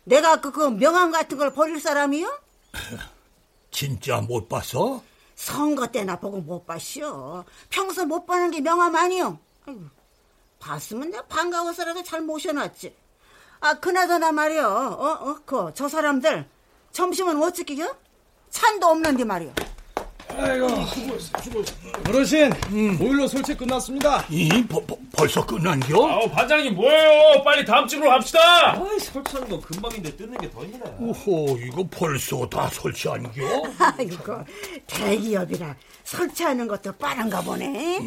내가 0.04 0.40
그, 0.40 0.50
그 0.52 0.68
명함 0.70 1.10
같은 1.10 1.38
걸 1.38 1.52
버릴 1.52 1.80
사람이요? 1.80 2.40
진짜 3.70 4.20
못 4.20 4.48
봤어? 4.48 5.02
선거 5.34 5.86
때나 5.86 6.18
보고 6.18 6.40
못 6.40 6.64
봤쇼. 6.66 7.44
평소 7.70 8.04
못 8.06 8.26
보는 8.26 8.50
게 8.50 8.60
명함 8.60 8.94
아니요. 8.94 9.38
아이고, 9.66 9.82
봤으면 10.58 11.10
내가 11.10 11.26
반가워서라도 11.26 12.02
잘 12.02 12.20
모셔놨지. 12.22 12.94
아, 13.60 13.74
그나저나 13.80 14.32
말이요. 14.32 14.66
어, 14.66 15.30
어, 15.30 15.40
그, 15.44 15.72
저 15.74 15.88
사람들 15.88 16.48
점심은 16.92 17.42
어떻게요? 17.42 17.96
찬도 18.50 18.86
없는데 18.86 19.24
말이요. 19.24 19.54
아이고, 20.36 20.66
어르신, 22.08 22.50
보일러 22.98 23.26
설치 23.28 23.54
끝났습니다. 23.54 24.24
이 24.28 24.48
버, 24.66 24.80
버, 24.84 24.96
벌써 25.16 25.44
끝난겨? 25.44 26.06
아우 26.06 26.28
반장님 26.30 26.74
뭐예요? 26.74 27.42
빨리 27.44 27.64
다음 27.64 27.86
집으로 27.86 28.10
갑시다. 28.10 28.72
아이, 28.72 28.98
설치하는 28.98 29.48
건 29.48 29.60
금방인데 29.60 30.16
뜯는 30.16 30.38
게 30.38 30.50
더 30.50 30.62
힘드네. 30.64 30.84
오호, 31.00 31.58
이거 31.58 31.86
벌써 31.90 32.46
다 32.48 32.68
설치한겨? 32.68 33.42
아이고, 33.98 34.44
대기업이라 34.86 35.74
설치하는 36.04 36.66
것도 36.68 36.92
빠른가 36.92 37.40
보네. 37.40 37.98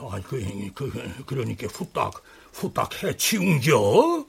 아, 0.00 0.20
그, 0.26 0.70
그, 0.74 1.22
그러니까 1.26 1.66
후딱, 1.72 2.22
후딱 2.52 3.02
해 3.04 3.16
치운겨? 3.16 4.24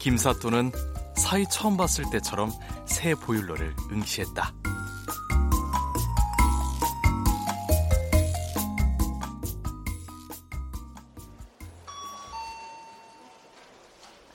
김사또는 0.00 0.72
사이 1.16 1.44
처음 1.50 1.76
봤을 1.76 2.04
때처럼 2.10 2.50
새 2.86 3.14
보일러를 3.14 3.76
응시했다. 3.92 4.52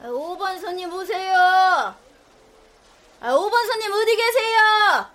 아, 0.02 0.08
5번 0.08 0.60
손님 0.62 0.94
오세요. 0.94 1.36
아, 1.36 1.96
5번 3.22 3.68
손님 3.68 3.92
어디 3.92 4.16
계세요? 4.16 5.10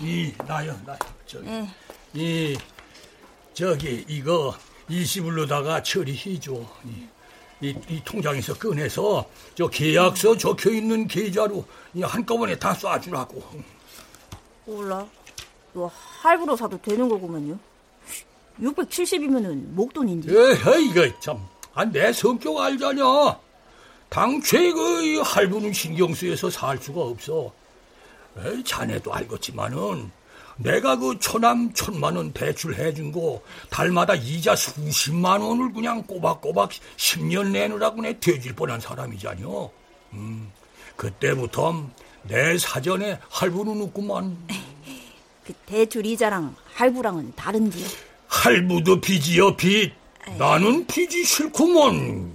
이, 0.00 0.34
나요, 0.46 0.78
나요. 0.86 0.98
저기, 1.26 1.68
이, 2.14 2.58
저기, 3.54 4.04
이거 4.08 4.56
일시불로다가 4.88 5.82
처리해줘. 5.82 6.52
이, 6.84 7.06
이, 7.62 7.74
이 7.88 8.02
통장에서 8.04 8.54
꺼내서 8.54 9.24
저 9.54 9.68
계약서 9.68 10.36
적혀 10.36 10.70
있는 10.70 11.06
계좌로 11.06 11.64
이 11.94 12.02
한꺼번에 12.02 12.58
다 12.58 12.74
쏴주라고. 12.74 13.40
몰라. 14.66 15.06
이거 15.72 15.90
할부로 15.94 16.56
사도 16.56 16.80
되는 16.82 17.08
거구만요. 17.08 17.58
670이면은 18.60 19.68
목돈인데. 19.70 20.32
에헤, 20.32 20.82
이거 20.82 21.20
참, 21.20 21.38
아, 21.72 21.84
내 21.84 22.12
성격 22.12 22.58
알잖냐. 22.58 23.04
당최 24.08 24.72
그 24.72 25.20
할부는 25.24 25.72
신경 25.72 26.12
쓰여서 26.12 26.50
살 26.50 26.76
수가 26.78 27.00
없어. 27.00 27.50
에이, 28.38 28.62
자네도 28.64 29.12
알겠지만은 29.12 30.10
내가 30.56 30.96
그 30.96 31.18
초남 31.18 31.72
천만 31.72 32.16
원 32.16 32.32
대출 32.32 32.74
해 32.74 32.92
준 32.94 33.10
거 33.12 33.42
달마다 33.70 34.14
이자 34.14 34.54
수십만 34.54 35.40
원을 35.40 35.72
그냥 35.72 36.02
꼬박꼬박 36.04 36.70
10년 36.96 37.50
내느라고 37.50 38.02
내 38.02 38.18
돼질 38.20 38.54
뻔한 38.54 38.80
사람이잖여. 38.80 39.70
음, 40.14 40.50
그때부터 40.96 41.88
내 42.24 42.56
사전에 42.58 43.18
할부는 43.30 43.82
없구만. 43.82 44.36
그 45.44 45.52
대출 45.66 46.06
이자랑 46.06 46.54
할부랑은 46.74 47.34
다른지. 47.34 47.84
할부도 48.28 49.00
빚이여 49.00 49.56
빚. 49.56 49.92
나는 50.38 50.86
빚이 50.86 51.24
싫구먼. 51.24 52.32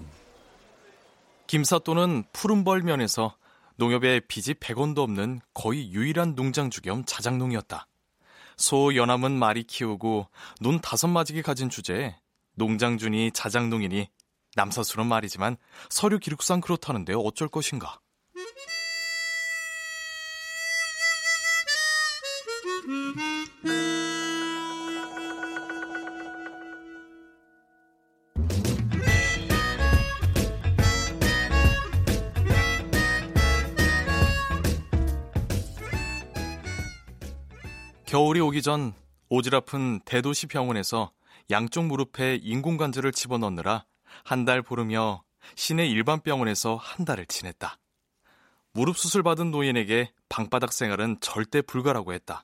김사또는 1.48 2.24
푸른 2.34 2.64
벌 2.66 2.82
면에서 2.82 3.36
농협에 3.78 4.20
빚이 4.28 4.56
100원도 4.56 5.00
없는 5.00 5.40
거의 5.54 5.92
유일한 5.92 6.36
농장주 6.36 6.82
겸 6.82 7.04
자장농이었다. 7.06 7.88
소 8.58 8.96
연암은 8.96 9.32
많이 9.38 9.64
키우고 9.64 10.28
논 10.60 10.80
다섯 10.80 11.08
마지기 11.08 11.44
가진 11.44 11.70
주제에 11.70 12.18
농장주니 12.56 13.32
자장농이니 13.32 14.10
남사스런 14.56 15.08
말이지만 15.08 15.58
서류 15.90 16.20
기록상 16.20 16.62
그렇다는데 16.62 17.14
어쩔 17.16 17.48
것인가. 17.48 18.00
겨울이 38.18 38.40
오기 38.40 38.64
전 38.64 38.96
오지랖은 39.30 40.04
대도시 40.04 40.48
병원에서 40.48 41.12
양쪽 41.52 41.86
무릎에 41.86 42.40
인공관절을 42.42 43.12
집어넣느라 43.12 43.86
한 44.24 44.44
달 44.44 44.64
보르며 44.64 45.22
시내 45.56 45.86
일반 45.86 46.20
병원에서 46.22 46.78
한 46.78 47.06
달을 47.06 47.28
지냈다. 47.28 47.78
무릎 48.72 48.98
수술 48.98 49.22
받은 49.22 49.52
노인에게 49.52 50.12
방바닥 50.30 50.74
생활은 50.74 51.20
절대 51.22 51.62
불가라고 51.62 52.12
했다. 52.14 52.44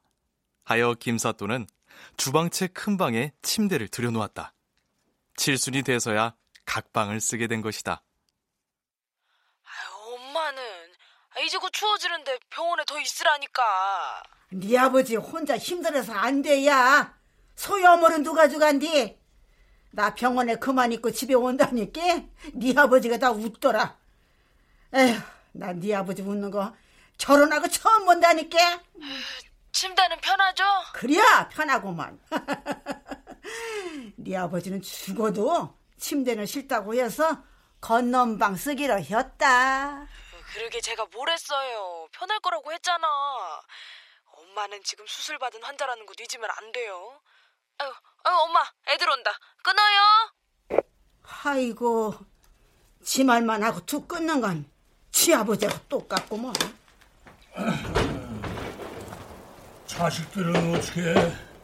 하여 0.63 0.93
김사또는 0.93 1.65
주방채 2.17 2.67
큰 2.67 2.95
방에 2.95 3.31
침대를 3.41 3.87
들여놓았다. 3.87 4.53
칠순이 5.37 5.81
돼서야 5.81 6.35
각방을 6.67 7.19
쓰게 7.19 7.47
된 7.47 7.61
것이다. 7.61 8.03
아유, 9.63 10.13
엄마는 10.19 10.61
아, 11.35 11.39
이제 11.39 11.57
곧 11.57 11.71
추워지는데 11.73 12.37
병원에 12.51 12.83
더 12.85 12.99
있으라니까. 12.99 14.21
네 14.55 14.77
아버지 14.77 15.15
혼자 15.15 15.57
힘들어서 15.57 16.13
안 16.13 16.41
돼야. 16.41 17.15
소여머는 17.55 18.23
누가 18.23 18.47
주간디? 18.47 19.17
나 19.91 20.13
병원에 20.13 20.55
그만 20.55 20.91
있고 20.93 21.11
집에 21.11 21.33
온다니까 21.33 22.01
네 22.53 22.73
아버지가 22.75 23.17
다 23.17 23.31
웃더라. 23.31 23.97
에휴, 24.93 25.19
나 25.53 25.73
네 25.73 25.93
아버지 25.95 26.21
웃는 26.21 26.51
거 26.51 26.73
결혼하고 27.17 27.67
처음 27.67 28.05
본다니까. 28.05 28.81
침대는 29.71 30.17
편하죠? 30.21 30.63
그래야 30.93 31.49
편하고만. 31.49 32.19
네 34.17 34.37
아버지는 34.37 34.81
죽어도 34.81 35.75
침대는 35.97 36.45
싫다고 36.45 36.95
해서 36.95 37.43
건넌방 37.81 38.55
쓰기로 38.55 38.99
했다. 38.99 40.07
그러게 40.53 40.79
제가 40.81 41.05
뭘 41.11 41.29
했어요. 41.29 42.07
편할 42.11 42.39
거라고 42.39 42.71
했잖아. 42.71 43.07
엄마는 44.53 44.81
지금 44.83 45.05
수술 45.07 45.39
받은 45.39 45.61
환자라는 45.63 46.05
거 46.05 46.13
잊으면 46.19 46.49
안 46.57 46.71
돼요. 46.71 47.19
아유, 47.79 47.91
아유, 48.23 48.35
엄마, 48.37 48.63
애들 48.87 49.09
온다. 49.09 49.31
끊어요. 49.63 50.83
아이고, 51.43 52.13
지 53.03 53.23
말만 53.23 53.63
하고 53.63 53.83
툭 53.85 54.07
끊는 54.07 54.39
건 54.41 54.71
지 55.11 55.33
아버지하고 55.33 55.77
똑같구먼. 55.89 56.53
자식들은 59.85 60.73
어떻게 60.75 61.13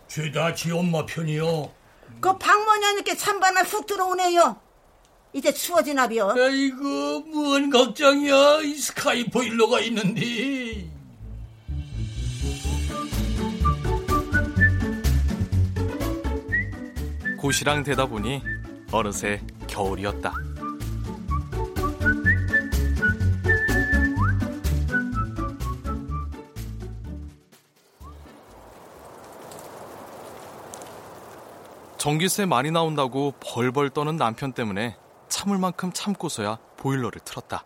죄다 0.08 0.54
지 0.54 0.72
엄마 0.72 1.04
편이요? 1.06 1.74
그 2.22 2.38
방문이니까 2.38 3.16
찬바람 3.16 3.66
훅 3.66 3.88
들어오네요. 3.88 4.62
이제 5.34 5.52
추워지나 5.52 6.08
비요. 6.08 6.30
아이고, 6.30 7.22
뭔 7.22 7.70
걱정이야. 7.72 8.60
이 8.62 8.76
스카이 8.76 9.26
보일러가 9.26 9.80
있는데. 9.82 10.89
고시랑 17.40 17.84
되다 17.84 18.06
보니 18.06 18.42
어느새 18.92 19.42
겨울이었다. 19.68 20.34
전기세 31.98 32.46
많이 32.46 32.72
나온다고 32.72 33.34
벌벌 33.40 33.90
떠는 33.92 34.18
남편 34.18 34.52
때문에 34.52 34.98
참을 35.30 35.58
만큼 35.58 35.92
참고서야 35.94 36.58
보일러를 36.78 37.22
틀었다. 37.24 37.64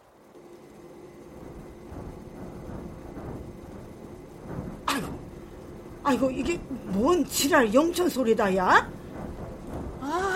아이고, 6.06 6.30
이게 6.30 6.58
뭔 6.86 7.26
지랄 7.26 7.74
영천 7.74 8.10
소리다, 8.10 8.56
야? 8.58 8.88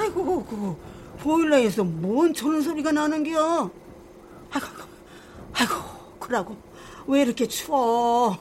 아이고, 0.07 0.45
그 0.45 0.77
보일러에서 1.19 1.83
뭔 1.83 2.33
초는 2.33 2.61
소리가 2.61 2.91
나는겨? 2.91 3.69
아이고, 4.51 4.67
아이고, 5.53 5.73
그러고 6.19 6.57
왜 7.07 7.21
이렇게 7.23 7.47
추워? 7.47 8.37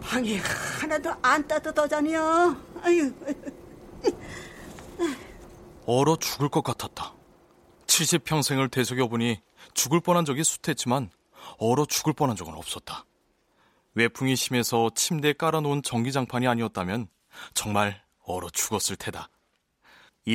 방이 0.00 0.38
하나도 0.38 1.14
안 1.22 1.46
따뜻하잖여. 1.46 2.56
아유. 2.82 3.12
얼어 5.86 6.16
죽을 6.16 6.48
것 6.48 6.62
같았다. 6.62 7.14
70평생을 7.86 8.70
되새겨보니 8.70 9.40
죽을 9.74 10.00
뻔한 10.00 10.24
적이 10.24 10.44
숱했지만 10.44 11.10
얼어 11.58 11.86
죽을 11.86 12.12
뻔한 12.12 12.36
적은 12.36 12.54
없었다. 12.54 13.04
외풍이 13.94 14.36
심해서 14.36 14.90
침대에 14.94 15.32
깔아놓은 15.32 15.82
전기장판이 15.82 16.46
아니었다면 16.46 17.08
정말 17.54 18.02
얼어 18.24 18.50
죽었을 18.50 18.96
테다. 18.96 19.30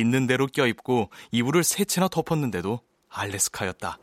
있는 0.00 0.26
대로 0.26 0.46
껴입고 0.46 1.10
이불을 1.30 1.62
세 1.64 1.84
채나 1.84 2.08
덮었는데도 2.08 2.80
알래스카였다. 3.08 3.98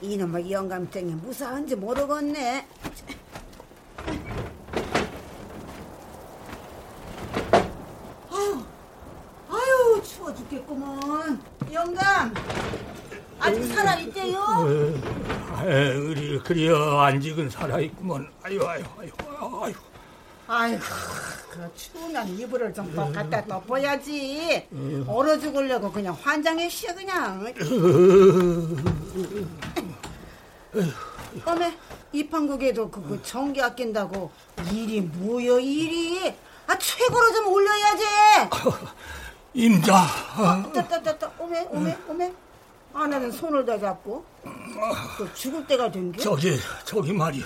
이놈의 0.00 0.50
영감탱이 0.50 1.14
무사한지 1.14 1.76
모르겠네. 1.76 2.66
아유, 8.30 8.64
아유 9.48 10.02
추워 10.04 10.34
죽겠구먼. 10.34 11.40
영감, 11.72 12.34
아직 13.38 13.64
살아있대요? 13.64 14.40
에, 15.64 15.94
우리 15.94 16.38
그리어 16.40 17.00
안직은 17.00 17.50
살아있구먼. 17.50 18.28
아유, 18.42 18.60
아유, 18.66 18.82
아유, 18.98 19.10
아유. 19.62 19.72
아이고, 20.48 20.80
그 21.50 21.70
추우면 21.76 22.28
이불을 22.38 22.74
좀 22.74 22.92
더 22.94 23.10
갖다 23.12 23.44
덮어야지. 23.44 24.66
얼어 25.06 25.38
죽으려고 25.38 25.90
그냥 25.92 26.16
환장했어 26.20 26.94
그냥. 26.94 27.44
어메, 31.44 31.72
입한국에도 32.12 32.90
그거 32.90 33.20
전기 33.22 33.60
아낀다고 33.62 34.30
일이 34.72 35.00
뭐여 35.00 35.58
일이? 35.60 36.34
아 36.66 36.76
최고로 36.78 37.32
좀 37.34 37.48
올려야지. 37.48 38.04
임자. 39.54 40.06
따따따따, 40.74 41.30
어메, 41.38 41.68
어메, 41.70 41.98
어메. 42.08 42.32
아내는 42.94 43.32
손을 43.32 43.64
다 43.64 43.78
잡고 43.78 44.22
그 45.16 45.32
죽을 45.34 45.66
때가 45.66 45.90
된 45.90 46.12
게. 46.12 46.20
저기, 46.20 46.58
저기 46.84 47.12
말이야. 47.12 47.44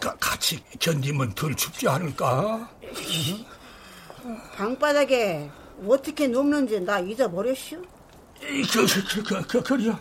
가, 0.00 0.14
같이 0.16 0.62
견디면 0.78 1.34
덜 1.34 1.54
춥지 1.54 1.88
않을까? 1.88 2.68
방바닥에 4.56 5.50
어떻게 5.86 6.26
눕는지 6.26 6.80
나 6.80 6.98
잊어버렸슈. 7.00 7.82
이, 8.42 8.62
그, 8.62 8.86
그, 8.86 9.22
그, 9.22 9.46
그, 9.46 9.62
그래요. 9.62 9.98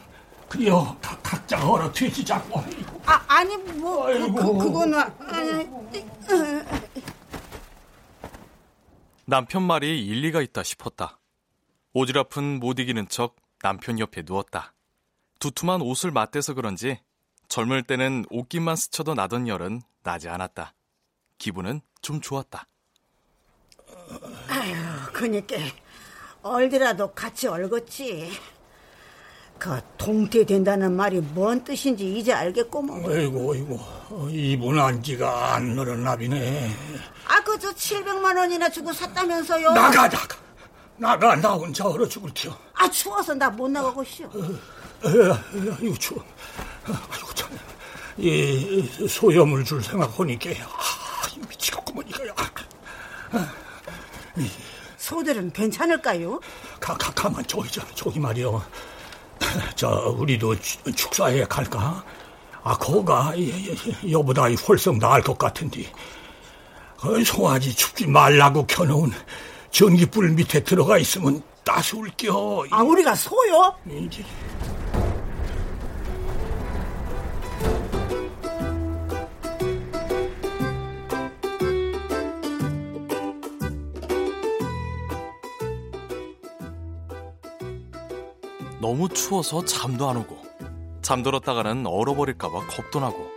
그래요. 0.48 0.98
각, 1.02 1.22
각자 1.24 1.70
얼어 1.70 1.92
뒤지자고. 1.92 2.64
아 3.06 3.24
아니 3.28 3.58
뭐 3.58 4.06
그, 4.06 4.14
그, 4.14 4.24
아이고. 4.24 4.58
그거는 4.58 5.00
아니, 5.00 5.70
남편 9.26 9.64
말이 9.64 10.06
일리가 10.06 10.42
있다 10.42 10.64
싶었다. 10.64 11.20
오지랖은 11.94 12.60
못 12.60 12.80
이기는 12.80 13.08
척 13.10 13.36
남편 13.60 14.00
옆에 14.00 14.24
누웠다. 14.26 14.74
두툼한 15.40 15.82
옷을 15.82 16.12
맞대서 16.12 16.54
그런지 16.54 17.00
젊을 17.50 17.84
때는 17.84 18.26
옷깃만 18.30 18.76
스쳐도 18.76 19.14
나던 19.14 19.48
열은 19.48 19.82
나지 20.04 20.30
않았다. 20.30 20.74
기분은 21.38 21.82
좀 22.02 22.22
좋았다. 22.22 22.68
아유 24.50 24.74
그니까 25.14 25.56
얼더라도 26.42 27.12
같이 27.14 27.48
얼었지. 27.48 28.32
그 29.58 29.82
동태된다는 29.98 30.96
말이 30.96 31.20
뭔 31.20 31.64
뜻인지 31.64 32.16
이제 32.18 32.32
알겠구먼. 32.32 33.10
아이고, 33.10 33.54
아이고. 33.54 33.76
어, 33.80 34.28
이분 34.30 34.78
안지가 34.80 35.56
안 35.56 35.70
늘어나비네. 35.76 36.76
아 37.28 37.42
그 37.44 37.58
저 37.60 37.72
700만 37.72 38.38
원이나 38.38 38.70
주고 38.70 38.94
샀다면서요. 38.94 39.72
나가, 39.74 40.08
나가. 40.08 40.38
나가, 40.98 41.36
나 41.38 41.54
혼자 41.54 41.86
얼어 41.88 42.08
죽을 42.08 42.32
티요. 42.36 42.56
아 42.76 42.88
추워서 42.90 43.34
나 43.34 43.50
못 43.50 43.68
나가고 43.70 44.04
쉬어. 44.04 44.30
아이고, 45.04 45.96
추워. 45.98 46.24
아이고, 46.88 47.34
참. 47.34 47.50
이 48.18 49.08
소염을 49.08 49.64
줄 49.64 49.84
생각하니까, 49.84 50.50
아, 50.66 51.40
미치겠구먼, 51.50 52.08
이거야. 52.08 52.34
소들은 54.98 55.52
괜찮을까요? 55.54 56.40
가, 56.80 56.96
가, 56.98 57.12
가만, 57.14 57.46
저기, 57.48 57.70
저, 57.72 57.82
저기 57.96 58.20
말이요. 58.20 58.62
저, 59.76 59.90
우리도 60.18 60.60
축- 60.60 60.96
축사에 60.96 61.44
갈까? 61.46 62.04
아, 62.64 62.78
거가, 62.78 63.34
이- 63.36 63.44
이- 64.04 64.12
여보다 64.12 64.50
이 64.50 64.56
훨씬 64.56 64.98
나을 65.00 65.22
것 65.22 65.38
같은데. 65.38 65.92
그 67.00 67.24
송아지 67.24 67.74
춥지 67.76 68.08
말라고 68.08 68.66
켜놓은 68.66 69.12
전기불 69.70 70.32
밑에 70.32 70.64
들어가 70.64 70.98
있으면 70.98 71.42
따스울 71.64 72.10
겨. 72.18 72.66
아 72.72 72.82
우리가 72.82 73.14
소요? 73.14 73.76
이제. 73.88 74.26
너무 88.80 89.10
추워서 89.10 89.66
잠도 89.66 90.10
안 90.10 90.18
오고 90.18 90.38
잠들었다가는 91.02 91.88
얼어버릴까봐 91.88 92.68
겁도 92.68 93.00
나고 93.00 93.32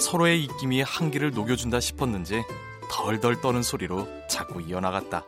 서로의 0.00 0.42
입김이 0.44 0.82
한기를 0.82 1.30
녹여준다 1.30 1.80
싶었는지 1.80 2.42
덜덜 2.90 3.40
떠는 3.40 3.62
소리로 3.62 4.06
자꾸 4.28 4.60
이어나갔다. 4.60 5.24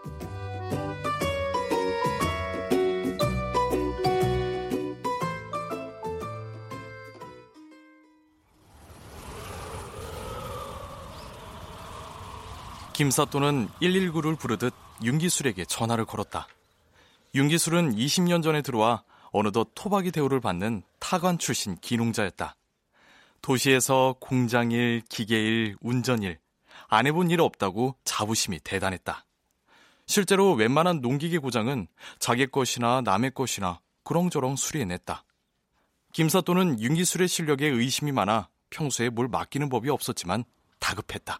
김사또는 12.92 13.68
119를 13.80 14.36
부르듯 14.36 14.74
윤기술에게 15.04 15.64
전화를 15.66 16.04
걸었다. 16.04 16.48
윤기술은 17.32 17.94
20년 17.94 18.42
전에 18.42 18.60
들어와 18.60 19.04
어느덧 19.32 19.70
토박이 19.74 20.10
대우를 20.10 20.40
받는 20.40 20.82
타관 20.98 21.38
출신 21.38 21.76
기농자였다. 21.76 22.56
도시에서 23.42 24.16
공장일, 24.20 25.02
기계일, 25.08 25.76
운전일, 25.80 26.38
안 26.88 27.06
해본 27.06 27.30
일 27.30 27.40
없다고 27.40 27.96
자부심이 28.04 28.60
대단했다. 28.60 29.24
실제로 30.06 30.54
웬만한 30.54 31.00
농기계 31.00 31.38
고장은 31.38 31.86
자기 32.18 32.46
것이나 32.46 33.02
남의 33.02 33.32
것이나 33.34 33.80
그렁저렁 34.04 34.56
수리해냈다. 34.56 35.24
김사또는 36.12 36.80
윤기술의 36.80 37.28
실력에 37.28 37.66
의심이 37.66 38.10
많아 38.12 38.48
평소에 38.70 39.10
뭘 39.10 39.28
맡기는 39.28 39.68
법이 39.68 39.90
없었지만 39.90 40.44
다급했다. 40.78 41.38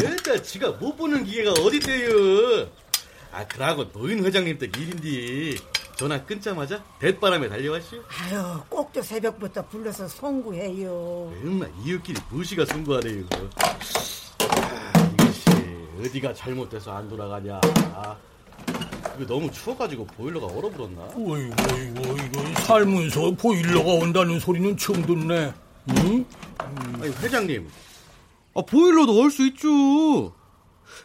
일단 0.00 0.42
지가 0.42 0.72
못 0.72 0.96
보는 0.96 1.24
기계가 1.24 1.52
어딨대요. 1.52 2.85
아 3.32 3.46
그러고 3.46 3.90
노인 3.92 4.24
회장님 4.24 4.58
댁 4.58 4.76
일인디 4.76 5.58
전화 5.96 6.22
끊자마자 6.24 6.82
대바람에 6.98 7.48
달려왔슈. 7.48 8.02
아유 8.08 8.60
꼭두 8.68 9.02
새벽부터 9.02 9.66
불러서 9.68 10.08
송구해요. 10.08 11.32
맨날 11.42 11.70
이웃끼리 11.84 12.18
무시가 12.30 12.64
승부하네요. 12.66 13.24
아, 13.56 13.78
이것이 15.12 15.50
어디가 16.00 16.34
잘못돼서 16.34 16.94
안 16.94 17.08
돌아가냐. 17.08 17.60
아, 17.94 18.16
이거 19.16 19.26
너무 19.26 19.50
추워가지고 19.50 20.06
보일러가 20.06 20.46
얼어버렸나? 20.46 21.02
어이구, 21.14 21.74
어이구, 21.74 22.24
이거 22.24 22.60
살면서 22.60 23.30
보일러가 23.32 23.92
온다는 23.92 24.38
소리는 24.38 24.76
처음 24.76 25.02
듣네. 25.04 25.52
응? 25.90 26.26
아니 26.58 27.08
회장님, 27.22 27.68
아, 28.54 28.62
보일러도 28.62 29.18
얼 29.22 29.30
수 29.30 29.46
있죠. 29.46 30.34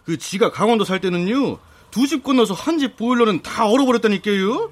그 0.05 0.17
지가 0.17 0.51
강원도 0.51 0.83
살 0.83 0.99
때는요 0.99 1.57
두 1.91 2.07
집 2.07 2.23
건너서 2.23 2.53
한 2.53 2.77
집 2.79 2.95
보일러는 2.97 3.41
다 3.41 3.67
얼어버렸다니까요. 3.67 4.71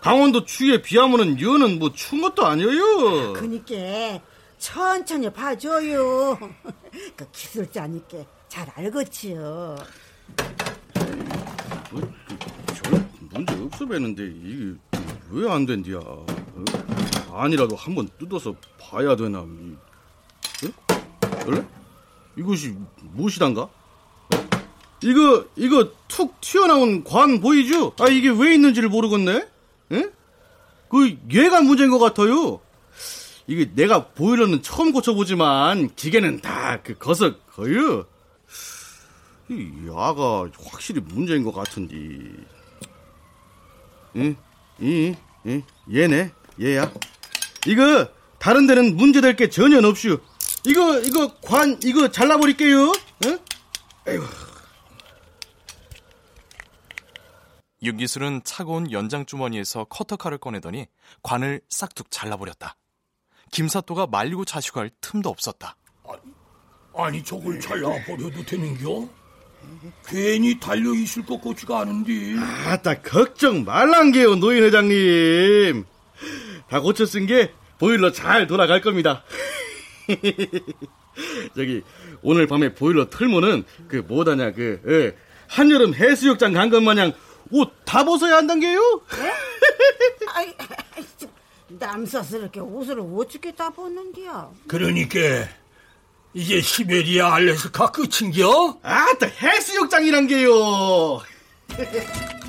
강원도 0.00 0.44
추위에 0.44 0.82
비하면은 0.82 1.40
여는 1.40 1.78
뭐 1.78 1.92
추운 1.92 2.20
것도 2.22 2.46
아니에요. 2.46 3.32
그니까 3.32 4.20
천천히 4.58 5.30
봐줘요. 5.32 6.38
그 7.16 7.30
기술자니까 7.32 8.18
잘 8.48 8.70
알겠지요. 8.76 9.76
저 12.74 12.90
문제 13.30 13.54
없어 13.54 13.84
뵀는데 13.86 14.20
이게 14.44 14.78
왜 15.30 15.50
안 15.50 15.66
된디야? 15.66 15.98
어? 15.98 16.26
아니라도 17.32 17.74
한번 17.76 18.08
뜯어서 18.18 18.54
봐야 18.78 19.16
되나? 19.16 19.40
이- 19.40 20.66
어? 20.66 21.36
그래? 21.44 21.66
이것이 22.36 22.76
무엇이단가? 23.02 23.68
이거 25.04 25.44
이거 25.56 25.90
툭 26.08 26.40
튀어나온 26.40 27.04
관 27.04 27.40
보이죠? 27.40 27.92
아 28.00 28.08
이게 28.08 28.30
왜 28.30 28.54
있는지를 28.54 28.88
모르겠네. 28.88 29.46
에? 29.92 30.10
그 30.88 31.16
얘가 31.32 31.60
문제인 31.60 31.90
것 31.90 31.98
같아요. 31.98 32.60
이게 33.46 33.70
내가 33.74 34.06
보일러는 34.08 34.62
처음 34.62 34.92
고쳐보지만 34.92 35.94
기계는 35.94 36.40
다 36.40 36.80
그 36.82 36.94
거석 36.96 37.54
거요. 37.54 38.06
이 39.50 39.70
야가 39.86 40.48
확실히 40.70 41.02
문제인 41.02 41.44
것 41.44 41.52
같은데. 41.52 41.94
응, 44.16 44.36
이, 44.80 45.14
이, 45.44 45.62
얘네, 45.92 46.32
얘야. 46.62 46.90
이거 47.66 48.08
다른 48.38 48.66
데는 48.66 48.96
문제될 48.96 49.36
게 49.36 49.50
전혀 49.50 49.86
없슈. 49.86 50.18
이거 50.64 50.98
이거 51.00 51.34
관 51.42 51.78
이거 51.84 52.10
잘라버릴게요. 52.10 52.92
응? 53.26 53.38
에휴. 54.08 54.22
윤기술은 57.84 58.42
차가운 58.44 58.90
연장 58.92 59.26
주머니에서 59.26 59.84
커터칼을 59.84 60.38
꺼내더니 60.38 60.86
관을 61.22 61.60
싹둑 61.68 62.10
잘라버렸다. 62.10 62.76
김사또가 63.52 64.06
말리고 64.06 64.44
자시고 64.44 64.80
할 64.80 64.90
틈도 65.00 65.28
없었다. 65.28 65.76
아니 66.96 67.22
저걸 67.22 67.60
잘라버려도 67.60 68.44
되는겨? 68.46 69.08
괜히 70.06 70.58
달려있을 70.60 71.24
것 71.24 71.40
같지가 71.42 71.80
않은데 71.80 72.12
아따 72.66 73.00
걱정 73.00 73.64
말란게요 73.64 74.36
노인 74.36 74.62
회장님 74.62 75.84
다 76.68 76.80
고쳐 76.80 77.06
쓴 77.06 77.26
게 77.26 77.50
보일러 77.78 78.12
잘 78.12 78.46
돌아갈 78.46 78.82
겁니다 78.82 79.24
저기 81.56 81.82
오늘 82.22 82.46
밤에 82.46 82.74
보일러 82.74 83.08
틀면은 83.08 83.64
그 83.88 83.96
뭐다냐 84.06 84.52
그 84.52 84.82
예, 84.86 85.16
한여름 85.48 85.94
해수욕장 85.94 86.52
간 86.52 86.68
것 86.68 86.82
마냥 86.82 87.14
옷 87.50 87.72
다 87.84 88.04
벗어야 88.04 88.36
한단 88.36 88.58
게요 88.60 88.80
아이, 90.28 90.52
남사스럽게 91.68 92.60
옷을 92.60 92.98
어떻게 93.00 93.52
다 93.52 93.70
벗는디야? 93.70 94.50
그러니까 94.68 95.18
이게 96.32 96.60
시베리아 96.60 97.34
알래스카 97.34 97.92
끝인겨? 97.92 98.78
아따 98.82 99.26
해수욕장이란 99.26 100.26
게요 100.26 101.20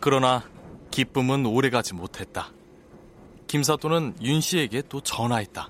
그러나 0.00 0.42
기쁨은 0.90 1.46
오래가지 1.46 1.94
못했다. 1.94 2.50
김사또는 3.46 4.14
윤 4.22 4.40
씨에게 4.40 4.82
또 4.88 5.00
전화했다. 5.00 5.68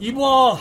이봐, 0.00 0.58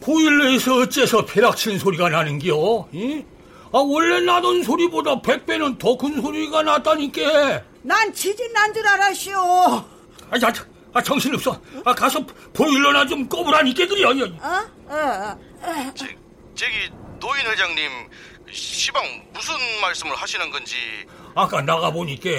보일러에서 0.00 0.76
어째서 0.78 1.26
벼락치는 1.26 1.78
소리가 1.78 2.08
나는겨? 2.08 2.88
이? 2.92 3.24
아, 3.72 3.78
원래 3.78 4.20
나던 4.20 4.62
소리보다 4.62 5.20
백 5.20 5.44
배는 5.44 5.76
더 5.76 5.96
큰 5.96 6.20
소리가 6.22 6.62
났다니까. 6.62 7.62
난 7.82 8.12
지진 8.14 8.50
난 8.52 8.72
줄 8.72 8.86
알았쇼. 8.86 9.30
아, 9.36 10.36
야, 10.42 10.52
아, 10.94 11.02
정신 11.02 11.34
없어. 11.34 11.60
아, 11.84 11.94
가서 11.94 12.24
보일러나 12.54 13.06
좀 13.06 13.28
꺼보라니까, 13.28 13.86
그려. 13.86 14.08
어? 14.10 14.66
어, 14.88 15.38
어. 15.62 15.92
저, 15.94 16.06
저기 16.54 16.72
노인 17.20 17.46
회장님 17.46 17.90
시방 18.52 19.02
무슨 19.32 19.54
말씀을 19.80 20.14
하시는 20.16 20.50
건지 20.50 20.74
아까 21.34 21.60
나가보니까 21.62 22.30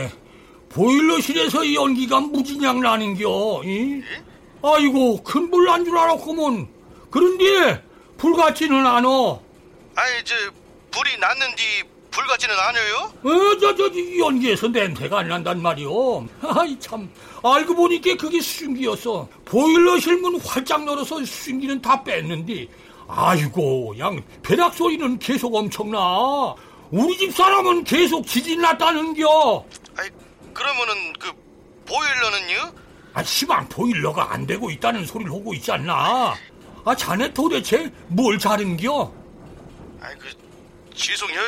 보일러실에서 0.69 1.73
연기가 1.73 2.19
무진양 2.19 2.81
나는겨. 2.81 3.61
이? 3.65 4.01
아이고, 4.61 5.23
큰 5.23 5.49
불 5.49 5.65
난 5.65 5.83
줄 5.83 5.97
알았구먼. 5.97 6.67
그런데 7.09 7.83
불 8.17 8.35
같지는 8.35 8.85
않아. 8.85 9.07
아니 9.95 10.23
저 10.23 10.35
불이 10.91 11.17
났는디 11.19 11.63
불 12.11 12.25
같지는 12.27 12.55
않아요? 12.55 12.95
어, 13.23 13.57
저, 13.59 13.75
연기에서 14.19 14.67
냄새가 14.67 15.19
안 15.19 15.29
난단 15.29 15.61
말이오. 15.61 16.27
아이, 16.41 16.77
참. 16.79 17.09
알고 17.43 17.73
보니까 17.75 18.15
그게 18.15 18.39
수증기였어. 18.41 19.27
보일러실 19.45 20.17
문 20.17 20.39
활짝 20.41 20.85
열어서 20.85 21.23
수증기는 21.23 21.81
다 21.81 22.03
뺐는데, 22.03 22.67
아이고, 23.09 23.95
양, 23.97 24.21
벼락 24.43 24.75
소리는 24.75 25.17
계속 25.17 25.55
엄청나. 25.55 26.53
우리 26.91 27.17
집 27.17 27.33
사람은 27.33 27.83
계속 27.83 28.25
지진 28.25 28.61
났다는겨. 28.61 29.65
아니 29.97 30.09
그러면은 30.53 31.13
그 31.19 31.31
보일러는요? 31.87 32.73
아, 33.13 33.23
시방 33.23 33.67
보일러가 33.67 34.31
안 34.31 34.45
되고 34.45 34.69
있다는 34.69 35.05
소리를 35.05 35.31
하고 35.31 35.53
있지 35.55 35.71
않나? 35.71 36.35
아, 36.85 36.95
자네 36.95 37.33
도대체 37.33 37.91
뭘 38.07 38.37
자른겨? 38.37 39.11
아이 40.01 40.15
그 40.17 40.29
죄송해요. 40.93 41.39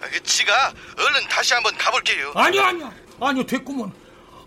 아, 0.00 0.06
그 0.10 0.22
지가 0.22 0.72
얼른 0.98 1.28
다시 1.28 1.52
한번 1.54 1.76
가볼게요. 1.76 2.32
아니, 2.34 2.58
아니야. 2.58 2.90
아니요, 3.20 3.44
됐구먼. 3.44 3.92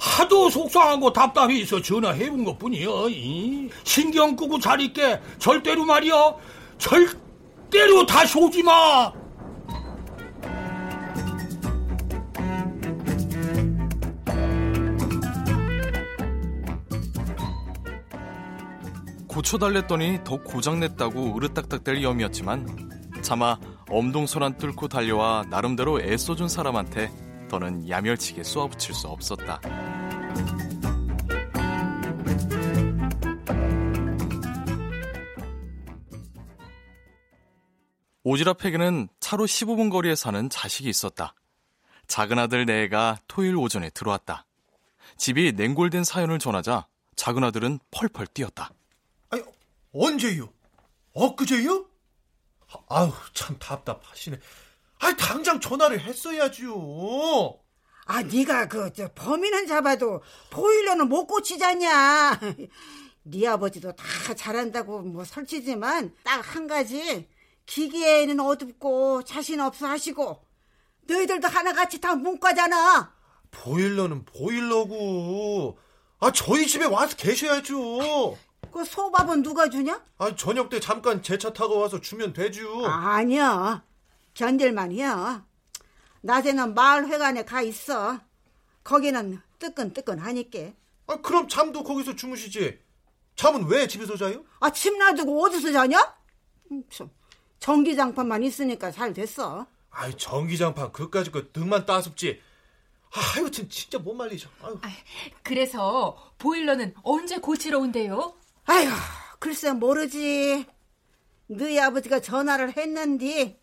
하도 0.01 0.49
속상하고 0.49 1.13
답답해서 1.13 1.79
전화해본 1.79 2.43
것 2.43 2.57
뿐이여. 2.57 3.07
이. 3.09 3.69
신경 3.83 4.35
끄고 4.35 4.57
잘 4.59 4.81
있게. 4.81 5.21
절대로 5.37 5.85
말이여. 5.85 6.39
절대로 6.79 8.03
다시 8.07 8.35
오지 8.39 8.63
마. 8.63 9.13
고쳐달랬더니 19.27 20.23
더 20.23 20.41
고장냈다고 20.41 21.37
으르딱딱댈 21.37 22.01
염이었지만 22.01 22.89
차마 23.21 23.57
엄동설안 23.87 24.57
뚫고 24.57 24.87
달려와 24.87 25.45
나름대로 25.49 26.01
애써준 26.01 26.49
사람한테 26.49 27.30
더는 27.51 27.89
야멸치게 27.89 28.43
쏘아붙일 28.43 28.95
수 28.95 29.09
없었다. 29.09 29.59
오지랖에게는 38.23 39.09
차로 39.19 39.45
15분 39.45 39.91
거리에 39.91 40.15
사는 40.15 40.49
자식이 40.49 40.87
있었다. 40.87 41.33
작은 42.07 42.39
아들 42.39 42.65
내애가 42.65 43.19
토요일 43.27 43.57
오전에 43.57 43.89
들어왔다. 43.89 44.45
집이 45.17 45.51
냉골된 45.51 46.05
사연을 46.05 46.39
전하자 46.39 46.87
작은 47.17 47.43
아들은 47.43 47.79
펄펄 47.91 48.27
뛰었다. 48.27 48.71
아니, 49.29 49.43
언제요? 49.93 50.53
엊그제요? 51.11 51.85
아우, 52.87 53.11
참 53.33 53.57
답답하시네. 53.59 54.39
아니, 55.01 55.15
당장 55.17 55.59
전화를 55.59 55.99
했어야지요. 55.99 57.59
아, 58.05 58.21
네가 58.23 58.67
그 58.67 58.91
저, 58.93 59.07
범인은 59.13 59.67
잡아도 59.67 60.21
보일러는 60.49 61.07
못 61.09 61.25
고치잖냐. 61.27 62.39
네 63.23 63.47
아버지도 63.47 63.91
다 63.95 64.33
잘한다고 64.33 65.01
뭐 65.03 65.23
설치지만 65.23 66.13
딱 66.23 66.41
한 66.41 66.67
가지 66.67 67.27
기계에는 67.67 68.39
어둡고 68.39 69.23
자신 69.23 69.61
없어 69.61 69.85
하시고 69.87 70.43
너희들도 71.03 71.47
하나같이 71.47 72.01
다 72.01 72.15
문과잖아. 72.15 73.13
보일러는 73.51 74.25
보일러고. 74.25 75.77
아, 76.19 76.31
저희 76.31 76.67
집에 76.67 76.85
와서 76.85 77.15
계셔야죠. 77.15 78.37
그 78.71 78.85
소밥은 78.85 79.43
누가 79.43 79.69
주냐? 79.69 80.03
아, 80.17 80.35
저녁 80.35 80.69
때 80.69 80.79
잠깐 80.79 81.21
제 81.21 81.37
차 81.37 81.51
타고 81.53 81.79
와서 81.79 81.99
주면 82.01 82.33
되죠. 82.33 82.85
아니야. 82.85 83.83
견딜만이야. 84.33 85.45
낮에는 86.21 86.73
마을회관에 86.73 87.45
가 87.45 87.61
있어. 87.61 88.19
거기는 88.83 89.39
뜨끈뜨끈하니까. 89.59 90.59
아, 91.07 91.15
그럼 91.21 91.47
잠도 91.47 91.83
거기서 91.83 92.15
주무시지. 92.15 92.79
잠은 93.35 93.67
왜 93.67 93.87
집에서 93.87 94.15
자요? 94.15 94.43
아, 94.59 94.71
집 94.71 94.97
놔두고 94.97 95.43
어디서 95.43 95.71
자냐? 95.71 96.15
음, 96.71 96.83
참. 96.89 97.09
전기장판만 97.59 98.43
있으니까 98.43 98.91
잘 98.91 99.13
됐어. 99.13 99.67
아이, 99.89 100.15
전기장판 100.17 100.91
그까짓 100.91 101.31
거 101.31 101.43
등만 101.51 101.85
따숩지. 101.85 102.41
아, 103.13 103.19
하여튼 103.19 103.69
진짜 103.69 103.99
못 103.99 104.13
말리죠. 104.13 104.49
아유. 104.61 104.79
그래서 105.43 106.33
보일러는 106.37 106.93
언제 107.03 107.37
고치러 107.39 107.79
온대요? 107.79 108.33
아휴, 108.65 108.89
글쎄 109.39 109.73
모르지. 109.73 110.65
너희 111.47 111.77
아버지가 111.79 112.21
전화를 112.21 112.77
했는데 112.77 113.60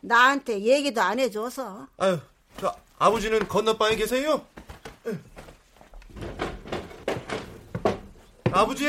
나한테 0.00 0.60
얘기도 0.60 1.00
안 1.00 1.18
해줘서. 1.18 1.86
아유, 1.98 2.18
저 2.60 2.74
아버지는 2.98 3.46
건너방에 3.48 3.96
계세요? 3.96 4.44
아버지! 8.50 8.86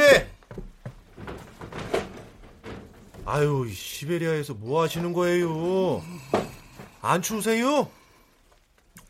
아유, 3.25 3.67
시베리아에서 3.71 4.53
뭐 4.55 4.81
하시는 4.81 5.13
거예요? 5.13 6.01
안 7.01 7.21
추우세요? 7.21 7.89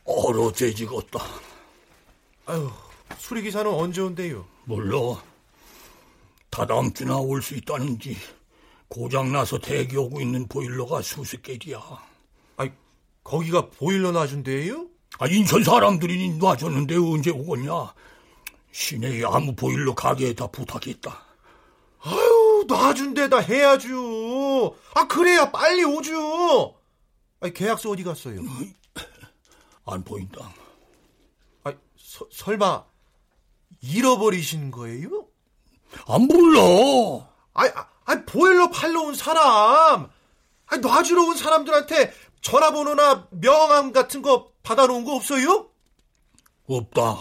얼어 0.03 0.51
재지겠다. 0.51 1.19
아유, 2.47 2.69
수리기사는 3.17 3.71
언제 3.71 4.01
온대요? 4.01 4.45
몰라. 4.65 4.97
다다음 6.49 6.91
주나 6.93 7.17
올 7.17 7.41
수 7.41 7.55
있다는지 7.55 8.17
고장나서 8.89 9.59
대기하고 9.59 10.19
있는 10.19 10.47
보일러가 10.47 11.01
수십 11.01 11.41
개지야. 11.43 11.79
아니, 12.57 12.71
거기가 13.23 13.69
보일러 13.69 14.11
놔준대요? 14.11 14.87
아, 15.19 15.27
인천 15.27 15.63
사람들이 15.63 16.37
놔줬는데 16.37 16.95
언제 16.97 17.29
오겠냐? 17.29 17.93
시내에 18.71 19.23
아무 19.25 19.55
보일러 19.55 19.93
가게에다 19.93 20.47
부탁했다. 20.47 21.25
아유, 22.01 22.65
놔준 22.67 23.13
데다 23.13 23.37
해야죠. 23.39 24.75
아, 24.95 25.07
그래야 25.07 25.51
빨리 25.51 25.83
오죠. 25.83 26.75
아니, 27.41 27.53
계약서 27.53 27.91
어디 27.91 28.03
갔어요? 28.03 28.41
안 29.85 30.03
보인다. 30.03 30.51
아, 31.63 31.73
서, 31.97 32.27
설마 32.31 32.85
잃어버리신 33.81 34.71
거예요? 34.71 35.27
안 36.07 36.23
몰라. 36.23 37.29
아이, 37.53 37.69
아, 38.09 38.23
보일러 38.25 38.69
팔러 38.71 39.01
온 39.03 39.13
사람, 39.13 40.09
아, 40.65 40.77
놔주러 40.81 41.21
온 41.25 41.35
사람들한테 41.37 42.11
전화번호나 42.41 43.27
명함 43.29 43.91
같은 43.91 44.23
거 44.23 44.47
받아놓은 44.63 45.05
거 45.05 45.13
없어요? 45.15 45.67
없다. 46.67 47.19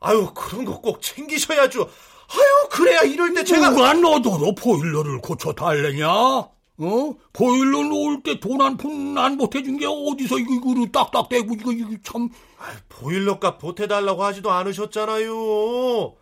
아유, 0.00 0.32
그런 0.34 0.64
거 0.64 0.80
꼭 0.80 1.00
챙기셔야죠. 1.00 1.82
아유, 1.82 2.68
그래야 2.70 3.02
이럴 3.02 3.32
때 3.34 3.44
제가. 3.44 3.70
누가 3.70 3.92
너더러 3.94 4.52
보일러를 4.56 5.20
고쳐 5.20 5.52
달래냐? 5.52 6.08
어? 6.08 7.14
보일러 7.32 7.82
놓을 7.82 8.22
때 8.24 8.40
돈 8.40 8.60
한 8.60 8.76
푼 8.76 9.16
안 9.16 9.36
보태준 9.36 9.76
게 9.78 9.86
어디서 9.86 10.38
이거, 10.40 10.54
이거 10.54 10.86
딱딱대고, 10.90 11.54
이거, 11.54 11.70
이거 11.70 11.90
참. 12.02 12.28
아유, 12.58 12.76
보일러 12.88 13.38
값 13.38 13.58
보태달라고 13.58 14.24
하지도 14.24 14.50
않으셨잖아요. 14.50 16.16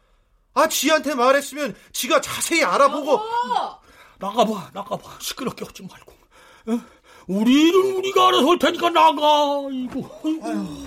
아, 0.55 0.69
지한테 0.69 1.15
말했으면 1.15 1.75
지가 1.93 2.21
자세히 2.21 2.63
알아보고. 2.65 3.13
여보! 3.13 3.79
나가봐, 4.19 4.71
나가봐. 4.75 5.19
시끄럽게 5.21 5.65
하지 5.65 5.83
말고. 5.83 6.13
어? 6.67 6.81
우리 7.29 7.69
일은 7.69 7.97
우리가 7.97 8.29
알아서 8.29 8.49
할 8.51 8.59
테니까 8.59 8.91
나가. 8.91 9.23
이거. 9.73 10.21
아유. 10.43 10.87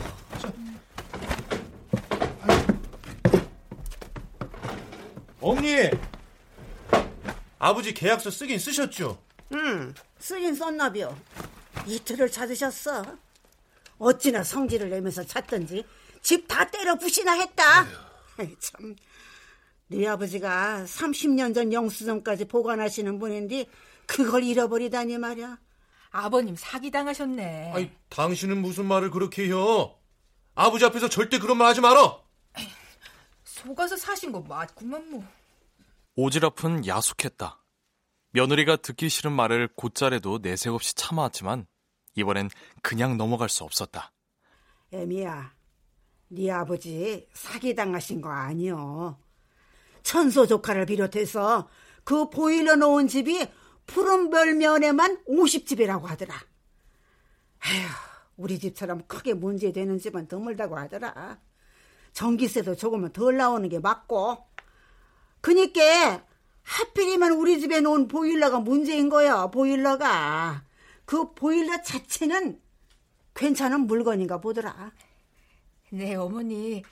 어머니, 5.41 5.89
아버지 7.59 7.93
계약서 7.93 8.29
쓰긴 8.31 8.59
쓰셨죠? 8.59 9.21
응, 9.53 9.93
쓰긴 10.19 10.55
썼나벼. 10.55 11.15
이틀을 11.85 12.31
찾으셨어. 12.31 13.03
어찌나 13.99 14.43
성질을 14.43 14.89
내면서 14.89 15.23
찾던지 15.23 15.85
집 16.21 16.47
다 16.47 16.65
때려 16.69 16.95
부시나 16.95 17.33
했다. 17.33 17.85
아이, 18.37 18.55
참, 18.59 18.95
네 19.87 20.07
아버지가 20.07 20.83
30년 20.85 21.53
전 21.53 21.71
영수증까지 21.71 22.45
보관하시는 22.45 23.19
분인데 23.19 23.65
그걸 24.05 24.43
잃어버리다니 24.43 25.17
말이야. 25.17 25.59
아버님 26.11 26.55
사기당하셨네. 26.55 27.71
아니, 27.73 27.91
당신은 28.09 28.61
무슨 28.61 28.85
말을 28.85 29.09
그렇게 29.11 29.45
해요? 29.45 29.95
아버지 30.55 30.85
앞에서 30.85 31.09
절대 31.09 31.39
그런 31.39 31.57
말 31.57 31.67
하지 31.67 31.81
말어! 31.81 32.23
속아서 33.43 33.95
사신 33.97 34.31
거 34.31 34.39
맞구만 34.41 35.09
뭐. 35.09 35.23
오지랖은 36.17 36.85
야속했다. 36.85 37.59
며느리가 38.31 38.77
듣기 38.77 39.09
싫은 39.09 39.31
말을 39.31 39.69
곧잘해도 39.75 40.39
내색 40.41 40.73
없이 40.73 40.93
참아왔지만 40.95 41.65
이번엔 42.15 42.49
그냥 42.81 43.17
넘어갈 43.17 43.49
수 43.49 43.63
없었다. 43.63 44.11
애미야, 44.91 45.53
네 46.29 46.51
아버지 46.51 47.27
사기당하신 47.33 48.21
거 48.21 48.29
아니여. 48.29 49.17
천소 50.03 50.45
조카를 50.45 50.85
비롯해서 50.85 51.69
그 52.03 52.29
보일러 52.29 52.75
놓은 52.75 53.07
집이 53.07 53.47
푸른별 53.87 54.55
면에만 54.55 55.23
50집이라고 55.25 56.03
하더라. 56.03 56.35
에휴, 57.65 57.87
우리 58.37 58.59
집처럼 58.59 59.07
크게 59.07 59.33
문제되는 59.33 59.97
집은 59.99 60.27
드물다고 60.27 60.77
하더라. 60.77 61.39
전기세도 62.11 62.75
조금은 62.75 63.11
덜 63.13 63.37
나오는 63.37 63.67
게 63.69 63.79
맞고. 63.79 64.45
그니까 65.41 66.25
하필이면 66.63 67.31
우리 67.33 67.59
집에 67.59 67.81
놓은 67.81 68.07
보일러가 68.07 68.59
문제인 68.59 69.09
거야, 69.09 69.47
보일러가. 69.47 70.63
그 71.05 71.33
보일러 71.33 71.81
자체는 71.81 72.61
괜찮은 73.33 73.81
물건인가 73.81 74.39
보더라. 74.39 74.91
네, 75.89 76.15
어머니. 76.15 76.83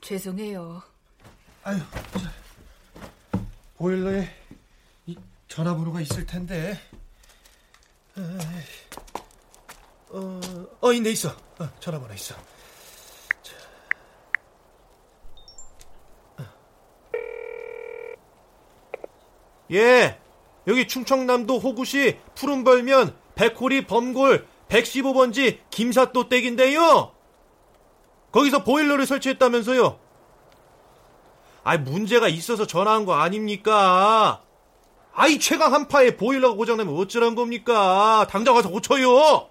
죄송해요. 0.00 0.82
아유, 1.62 1.78
보일러에 3.82 4.28
이 5.06 5.16
전화번호가 5.48 6.00
있을 6.02 6.24
텐데. 6.24 6.78
어, 10.10 10.40
어, 10.80 10.92
있네, 10.92 11.10
있어. 11.10 11.30
어, 11.58 11.68
전화번호 11.80 12.14
있어. 12.14 12.36
자. 13.42 13.56
어. 16.38 16.44
예, 19.72 20.20
여기 20.68 20.86
충청남도 20.86 21.58
호구시 21.58 22.20
푸른벌면 22.36 23.16
백호리 23.34 23.88
범골 23.88 24.46
115번지 24.68 25.58
김사또 25.70 26.28
댁인데요. 26.28 27.12
거기서 28.30 28.62
보일러를 28.62 29.06
설치했다면서요. 29.06 29.98
아이, 31.64 31.78
문제가 31.78 32.28
있어서 32.28 32.66
전화한 32.66 33.04
거 33.04 33.14
아닙니까? 33.14 34.42
아이, 35.14 35.38
최강 35.38 35.72
한파에 35.74 36.16
보일러가 36.16 36.56
고장나면 36.56 36.96
어쩌란 36.96 37.34
겁니까? 37.34 38.26
당장 38.30 38.54
가서 38.54 38.68
고쳐요! 38.70 39.48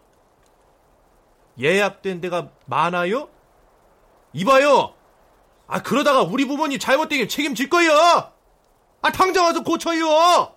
예약된 1.59 2.19
데가 2.21 2.49
많아요? 2.65 3.29
이봐요! 4.33 4.93
아, 5.67 5.81
그러다가 5.81 6.21
우리 6.23 6.45
부모님 6.45 6.79
잘못되면 6.79 7.27
책임질 7.29 7.69
거예요! 7.69 7.93
아, 9.01 9.11
당장 9.11 9.45
와서 9.45 9.63
고쳐요! 9.63 10.53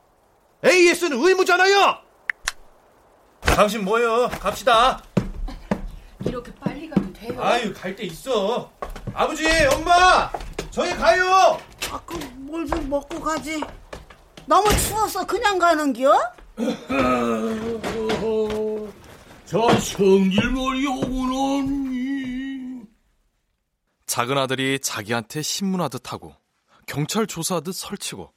AS는 0.65 1.23
의무잖아요! 1.23 1.99
당신 3.43 3.85
뭐요? 3.85 4.29
갑시다! 4.41 5.03
이렇게 6.27 6.53
빨리 6.55 6.89
가도 6.89 7.13
돼요? 7.13 7.41
아유, 7.41 7.73
갈 7.75 7.95
데 7.95 8.05
있어. 8.05 8.71
아버지, 9.13 9.47
엄마! 9.73 10.31
저희 10.75 10.93
가요! 10.95 11.59
아까 11.93 12.17
뭘 12.37 12.67
좀 12.67 12.89
먹고 12.89 13.21
가지. 13.21 13.61
너무 14.47 14.69
추워서 14.79 15.27
그냥 15.27 15.59
가는겨? 15.59 16.13
저 19.47 19.69
성질머리 19.79 20.87
오구는 20.87 22.87
작은 24.07 24.39
아들이 24.39 24.79
자기한테 24.81 25.43
신문하듯 25.43 26.13
하고 26.13 26.35
경찰 26.87 27.27
조사하듯 27.27 27.75
설치고 27.75 28.33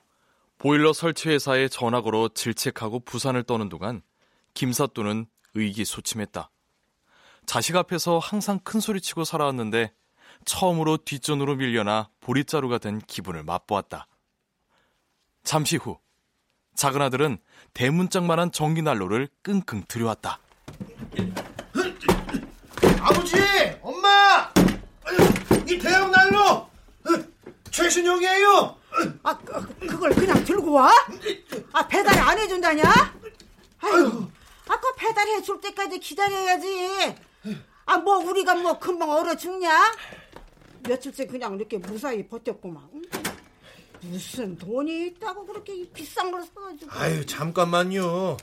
보일러 0.57 0.91
설치 0.93 1.29
회사에 1.29 1.67
전화 1.69 2.01
걸어 2.01 2.29
질책하고 2.33 3.01
부산을 3.01 3.43
떠는 3.43 3.69
동안 3.69 4.01
김사또는 4.53 5.27
의기소침했다. 5.53 6.49
자식 7.45 7.75
앞에서 7.75 8.17
항상 8.19 8.59
큰 8.63 8.79
소리치고 8.79 9.23
살아왔는데 9.23 9.93
처음으로 10.45 10.97
뒷전으로 10.97 11.55
밀려나 11.55 12.09
보릿자루가 12.21 12.77
된 12.77 12.99
기분을 12.99 13.43
맛보았다. 13.43 14.07
잠시 15.43 15.77
후 15.77 15.97
작은 16.75 17.01
아들은 17.01 17.37
대문짝만한 17.73 18.51
전기 18.51 18.81
난로를 18.81 19.29
끙끙 19.43 19.83
들여왔다. 19.87 20.39
아버지! 23.01 23.35
엄마! 23.81 24.51
이 25.67 25.77
대형 25.79 26.11
난로! 26.11 26.69
최신형이에요! 27.71 28.77
아, 29.23 29.37
그- 29.37 29.87
그걸 29.87 30.09
그냥 30.15 30.43
들고 30.43 30.71
와? 30.73 30.91
아, 31.73 31.87
배달 31.87 32.17
안 32.19 32.37
해준다냐? 32.37 32.83
아유, 33.81 34.27
아까 34.67 34.81
배달해 34.97 35.41
줄 35.41 35.61
때까지 35.61 35.99
기다려야지. 35.99 37.15
아, 37.85 37.97
뭐, 37.97 38.17
우리가 38.17 38.55
뭐 38.55 38.77
금방 38.79 39.09
얼어 39.11 39.35
죽냐? 39.35 39.69
며칠째 40.83 41.25
그냥 41.27 41.55
이렇게 41.55 41.77
무사히 41.77 42.27
버텼구만. 42.27 42.83
무슨 44.01 44.57
돈이 44.57 45.07
있다고 45.07 45.45
그렇게 45.45 45.89
비싼 45.93 46.31
걸 46.31 46.43
사가지고. 46.43 46.91
아유, 46.91 47.25
잠깐만요. 47.25 48.37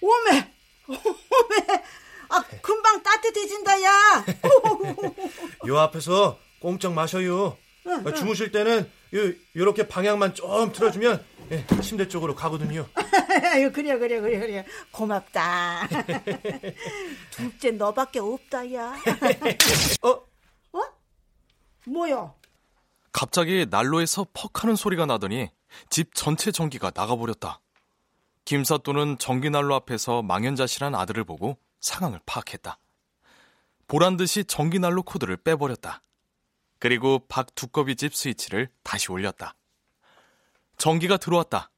오메! 0.00 0.52
오메! 0.88 1.82
아, 2.30 2.42
금방 2.60 3.02
따뜻해진다, 3.02 3.82
야! 3.82 4.24
요 5.68 5.78
앞에서 5.78 6.38
꽁짝 6.60 6.92
마셔요. 6.92 7.56
응, 7.86 8.14
주무실 8.14 8.52
때는 8.52 8.90
요, 9.14 9.32
요렇게 9.56 9.88
방향만 9.88 10.34
좀 10.34 10.72
틀어주면 10.72 11.24
예, 11.50 11.66
침대 11.82 12.08
쪽으로 12.08 12.34
가거든요. 12.34 12.86
아유 13.52 13.72
그래 13.72 13.98
그래 13.98 14.20
그래 14.20 14.38
그래 14.38 14.66
고맙다. 14.90 15.88
둘째 17.30 17.70
너밖에 17.72 18.18
없다 18.18 18.72
야. 18.74 18.94
어? 20.02 20.08
어? 20.78 20.82
뭐야? 21.86 22.32
갑자기 23.12 23.66
난로에서 23.68 24.26
퍽 24.32 24.62
하는 24.62 24.76
소리가 24.76 25.06
나더니 25.06 25.50
집 25.90 26.14
전체 26.14 26.50
전기가 26.50 26.90
나가버렸다. 26.94 27.60
김사또는 28.44 29.18
전기난로 29.18 29.74
앞에서 29.74 30.22
망연자실한 30.22 30.94
아들을 30.94 31.24
보고 31.24 31.58
상황을 31.80 32.20
파악했다. 32.26 32.78
보란 33.86 34.16
듯이 34.16 34.44
전기난로 34.44 35.02
코드를 35.02 35.36
빼버렸다. 35.36 36.02
그리고 36.78 37.20
박 37.28 37.54
두꺼비 37.54 37.94
집 37.94 38.14
스위치를 38.14 38.68
다시 38.82 39.12
올렸다. 39.12 39.54
전기가 40.78 41.16
들어왔다. 41.16 41.70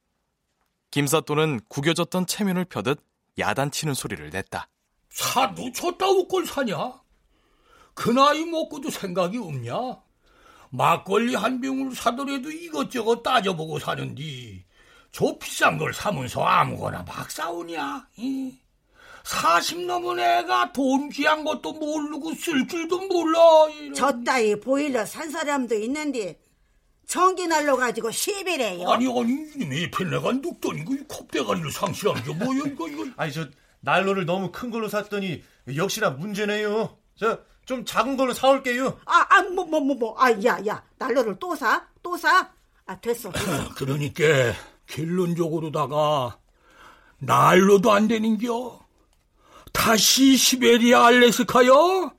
김사또는 0.95 1.59
구겨졌던 1.67 2.25
체면을 2.25 2.63
펴듯 2.63 3.03
야단치는 3.37 3.93
소리를 3.93 4.29
냈다. 4.29 4.69
사도 5.09 5.69
쳤다고 5.73 6.25
꼴 6.25 6.45
사냐? 6.45 7.01
그 7.93 8.11
나이 8.11 8.45
먹고도 8.45 8.89
생각이 8.89 9.37
없냐? 9.37 9.73
막걸리 10.69 11.35
한 11.35 11.59
병을 11.59 11.93
사더라도 11.93 12.49
이것저것 12.49 13.21
따져보고 13.23 13.77
사는디 13.77 14.63
저 15.11 15.37
비싼 15.37 15.77
걸 15.77 15.93
사면서 15.93 16.41
아무거나 16.45 17.03
막 17.03 17.29
싸우냐? 17.29 18.07
이? 18.15 18.57
40 19.25 19.87
넘은 19.87 20.17
애가 20.17 20.71
돈 20.71 21.09
귀한 21.09 21.43
것도 21.43 21.73
모르고 21.73 22.33
쓸 22.35 22.65
줄도 22.69 23.07
몰라. 23.09 23.69
이런. 23.69 23.93
저 23.95 24.23
따위 24.23 24.57
보일러 24.57 25.05
산 25.05 25.29
사람도 25.29 25.75
있는데 25.75 26.39
전기 27.07 27.47
날로 27.47 27.77
가지고 27.77 28.11
시비래요. 28.11 28.89
아니 28.89 29.05
아니 29.07 29.31
이놈의 29.55 29.91
펜네가 29.91 30.31
눕더니 30.33 30.85
그 30.85 31.05
컵대가리를 31.07 31.71
상실한 31.71 32.23
게 32.23 32.33
뭐야 32.33 32.63
이거 32.65 32.87
이거. 32.87 33.05
아니 33.17 33.31
저 33.31 33.47
난로를 33.81 34.25
너무 34.25 34.51
큰 34.51 34.71
걸로 34.71 34.87
샀더니 34.89 35.43
역시나 35.75 36.11
문제네요. 36.11 36.97
저 37.17 37.39
좀 37.65 37.83
작은 37.83 38.15
걸로 38.15 38.31
사올게요. 38.33 38.99
아 39.05 39.25
아 39.29 39.41
뭐 39.49 39.65
뭐 39.65 39.81
뭐 39.81 39.97
뭐 39.97 40.13
아 40.19 40.29
야야 40.31 40.65
야, 40.67 40.83
난로를 40.99 41.37
또 41.39 41.55
사? 41.55 41.87
또 42.03 42.15
사? 42.15 42.47
아 42.85 42.99
됐어. 42.99 43.31
됐어. 43.31 43.73
그러니까 43.73 44.23
결론적으로다가 44.85 46.37
난로도 47.17 47.91
안 47.91 48.07
되는겨. 48.07 48.79
다시 49.73 50.37
시베리아 50.37 51.07
알래스카요? 51.07 52.11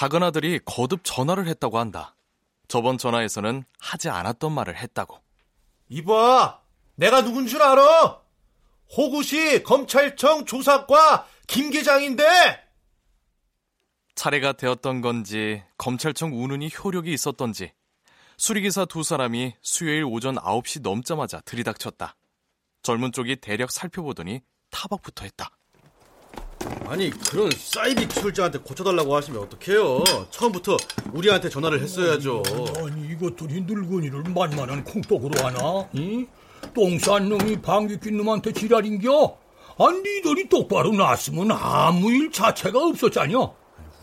작은 0.00 0.22
아들이 0.22 0.58
거듭 0.64 1.00
전화를 1.04 1.46
했다고 1.46 1.78
한다. 1.78 2.16
저번 2.68 2.96
전화에서는 2.96 3.64
하지 3.78 4.08
않았던 4.08 4.50
말을 4.50 4.78
했다고. 4.78 5.20
이봐, 5.90 6.58
내가 6.94 7.22
누군 7.22 7.46
줄 7.46 7.60
알아? 7.60 8.18
호구시 8.96 9.62
검찰청 9.62 10.46
조사과 10.46 11.26
김계장인데 11.46 12.24
차례가 14.14 14.54
되었던 14.54 15.02
건지 15.02 15.62
검찰청 15.76 16.32
운운이 16.32 16.70
효력이 16.82 17.12
있었던지 17.12 17.74
수리기사 18.38 18.86
두 18.86 19.02
사람이 19.02 19.54
수요일 19.60 20.04
오전 20.04 20.36
9시 20.36 20.80
넘자마자 20.80 21.42
들이닥쳤다. 21.42 22.16
젊은 22.82 23.12
쪽이 23.12 23.36
대략 23.36 23.70
살펴보더니 23.70 24.40
타박부터 24.70 25.24
했다. 25.24 25.50
아니 26.86 27.10
그런 27.10 27.50
사이비 27.56 28.08
기술자한테 28.08 28.58
고쳐달라고 28.58 29.14
하시면 29.14 29.42
어떡해요? 29.42 30.02
처음부터 30.30 30.76
우리한테 31.12 31.48
전화를 31.48 31.80
했어야죠. 31.80 32.42
아니 32.78 33.08
이것들이 33.12 33.60
늙은이를 33.62 34.24
만만한 34.34 34.84
콩떡으로 34.84 35.44
하나? 35.44 35.88
이? 35.92 36.26
똥싼 36.74 37.28
놈이 37.28 37.62
방귀 37.62 38.00
낀 38.00 38.16
놈한테 38.16 38.52
지랄인겨? 38.52 39.38
아 39.78 39.84
니들이 39.92 40.48
똑바로 40.48 40.92
놨으면 40.92 41.52
아무 41.52 42.12
일 42.12 42.30
자체가 42.30 42.78
없었잖여. 42.78 43.54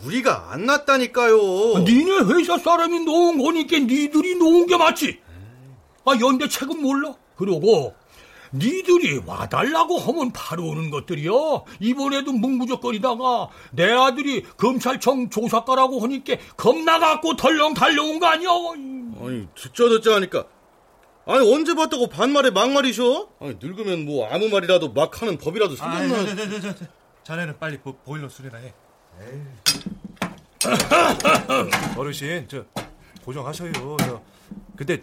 우리가 0.04 0.52
안 0.52 0.64
났다니까요. 0.64 1.78
니네 1.80 2.20
회사 2.32 2.56
사람이 2.56 3.00
놓은 3.00 3.42
거니까 3.42 3.78
니들이 3.78 4.36
놓은 4.36 4.66
게 4.66 4.76
맞지. 4.76 5.20
아 6.04 6.12
연대 6.20 6.48
책은 6.48 6.80
몰라? 6.80 7.14
그러고 7.36 7.94
니들이 8.52 9.22
와달라고 9.26 9.98
하면 9.98 10.32
바로 10.32 10.66
오는 10.66 10.90
것들이요. 10.90 11.64
이번에도 11.80 12.32
묵무적거리다가 12.32 13.48
내 13.72 13.90
아들이 13.92 14.42
검찰청 14.56 15.30
조사과라고 15.30 16.00
하니까 16.00 16.36
겁나갖고 16.56 17.36
덜렁 17.36 17.74
달려온 17.74 18.18
거 18.18 18.26
아니야? 18.26 18.48
아니 18.50 19.48
듣자 19.54 19.88
듣자 19.88 20.14
하니까 20.16 20.44
아니 21.26 21.52
언제 21.52 21.74
봤다고 21.74 22.08
반말에 22.08 22.50
막말이셔? 22.50 23.28
아니 23.40 23.56
늙으면 23.60 24.06
뭐 24.06 24.26
아무 24.28 24.48
말이라도 24.48 24.92
막 24.92 25.20
하는 25.20 25.36
법이라도 25.36 25.76
생겼나? 25.76 26.14
아, 26.14 26.24
저, 26.24 26.36
저, 26.36 26.60
저, 26.60 26.74
저, 26.74 26.84
자네는 27.24 27.58
빨리 27.58 27.78
보, 27.78 27.92
보일러 27.96 28.28
수리나 28.28 28.58
해. 28.58 28.72
어르신 31.96 32.46
저 32.48 32.64
고정하셔요. 33.24 33.72
저 34.00 34.22
근데 34.76 35.02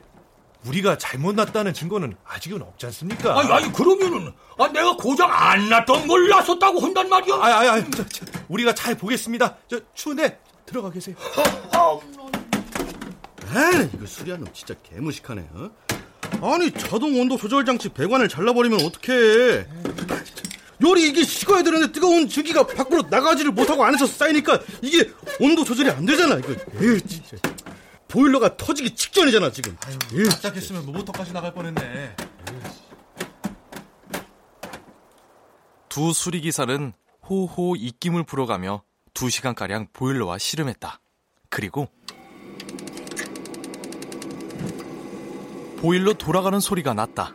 우리가 0.67 0.97
잘못 0.97 1.35
났다는 1.35 1.73
증거는 1.73 2.15
아직은 2.25 2.61
없지 2.61 2.87
않습니까? 2.87 3.39
아니, 3.39 3.51
아니 3.51 3.71
그러면은 3.71 4.31
아, 4.57 4.67
내가 4.67 4.95
고장 4.95 5.29
안 5.31 5.69
났던 5.69 6.07
걸 6.07 6.27
놨었다고 6.27 6.79
한단 6.79 7.07
말이야? 7.09 7.35
아니, 7.35 7.53
아니, 7.53 7.69
아니 7.69 7.91
저, 7.91 8.05
저, 8.07 8.25
우리가 8.47 8.73
잘 8.73 8.95
보겠습니다. 8.95 9.57
저 9.69 9.79
추운데 9.93 10.39
들어가 10.65 10.89
계세요. 10.89 11.15
에이, 13.55 13.89
이거 13.93 14.05
수리한 14.05 14.39
놈 14.39 14.51
진짜 14.53 14.73
개무식하네. 14.83 15.47
어? 15.53 15.69
아니 16.41 16.71
자동 16.71 17.19
온도 17.19 17.37
조절 17.37 17.63
장치 17.65 17.89
배관을 17.89 18.27
잘라버리면 18.27 18.81
어떡해? 18.85 19.65
요리 20.83 21.07
이게 21.07 21.23
식어야 21.23 21.63
되는데 21.63 21.91
뜨거운 21.91 22.27
증기가 22.27 22.65
밖으로 22.65 23.03
나가지를 23.09 23.51
못하고 23.51 23.85
안에서 23.85 24.05
쌓이니까 24.07 24.59
이게 24.81 25.09
온도 25.39 25.63
조절이 25.63 25.89
안 25.89 26.05
되잖아. 26.05 26.37
이거 26.37 26.53
에이, 26.81 26.99
진짜. 27.07 27.37
보일러가 28.15 28.55
터지기 28.55 28.95
직전이잖아 28.95 29.51
지금. 29.51 29.75
아유, 29.85 30.29
깜짝했으면 30.29 30.85
모터까지 30.85 31.33
나갈 31.33 31.53
뻔했네. 31.53 32.15
두 35.89 36.13
수리기사는 36.13 36.93
호호 37.29 37.75
입김을 37.75 38.23
불어가며 38.23 38.83
두 39.13 39.29
시간가량 39.29 39.87
보일러와 39.91 40.37
씨름했다. 40.37 41.01
그리고 41.49 41.89
보일러 45.77 46.13
돌아가는 46.13 46.57
소리가 46.59 46.93
났다. 46.93 47.33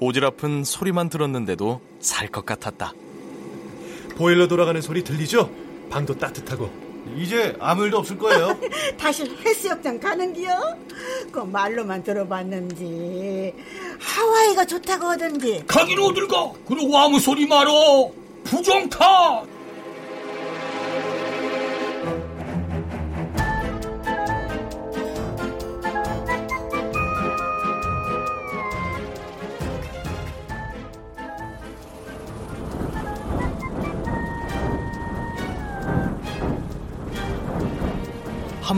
오지랖은 0.00 0.64
소리만 0.64 1.08
들었는데도 1.08 1.80
살 1.98 2.28
것 2.28 2.46
같았다. 2.46 2.92
보일러 4.16 4.46
돌아가는 4.46 4.80
소리 4.80 5.02
들리죠? 5.02 5.50
방도 5.90 6.16
따뜻하고 6.16 6.87
이제 7.16 7.56
아무 7.60 7.84
일도 7.84 7.98
없을 7.98 8.18
거예요. 8.18 8.58
다시 8.98 9.24
해수욕장 9.44 9.98
가는 10.00 10.32
기요? 10.32 10.50
그 11.30 11.40
말로만 11.40 12.02
들어봤는지 12.02 13.54
하와이가 14.00 14.64
좋다고 14.64 15.06
하던지. 15.06 15.62
가긴 15.66 15.98
어딜 16.00 16.26
가? 16.28 16.50
그러고 16.66 16.96
아무 16.98 17.18
소리 17.18 17.46
말어. 17.46 18.10
부정타. 18.44 19.42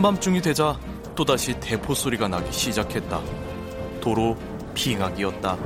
한밤중이 0.00 0.40
되자 0.40 0.80
또다시 1.14 1.60
대포 1.60 1.92
소리가 1.92 2.26
나기 2.26 2.50
시작했다. 2.50 3.20
도로 4.00 4.34
빙하기였다. 4.72 5.58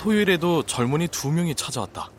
토요일에도 0.00 0.62
젊은이 0.62 1.08
두 1.08 1.32
명이 1.32 1.56
찾아왔다. 1.56 2.10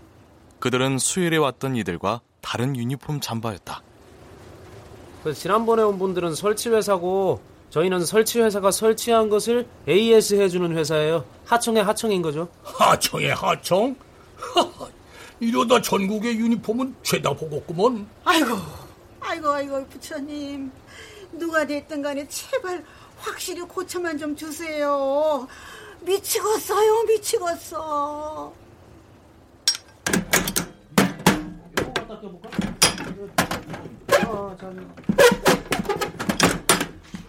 그들은 0.60 0.98
수요일에 1.00 1.38
왔던 1.38 1.78
이들과 1.78 2.20
다른 2.42 2.76
유니폼 2.76 3.22
잠바였다. 3.22 3.87
그 5.24 5.34
지난번에 5.34 5.84
온 5.84 5.98
분들은 6.00 6.36
설치 6.36 6.70
회사고 6.70 7.42
저희는 7.70 8.06
설치 8.06 8.40
회사가 8.40 8.72
설치한 8.72 9.30
것을 9.30 9.68
AS 9.88 10.36
해주는 10.36 10.76
회사예요. 10.78 11.26
하청의 11.46 11.84
하청인 11.84 12.22
거죠. 12.22 12.48
하청의 12.64 13.34
하청? 13.36 13.96
이러다 15.40 15.82
전국의 15.82 16.38
유니폼은 16.38 16.96
죄다 17.04 17.34
보겠구먼. 17.34 18.08
아이고, 18.24 18.58
아이고, 19.20 19.50
아이고, 19.50 19.86
부처님. 19.88 20.72
누가 21.34 21.66
됐든 21.66 22.02
간에 22.02 22.28
제발 22.28 22.84
확실히 23.18 23.62
고쳐만 23.62 24.18
좀 24.18 24.36
주세요. 24.36 25.48
미치겠어요, 26.02 27.04
미치겠어. 27.04 28.54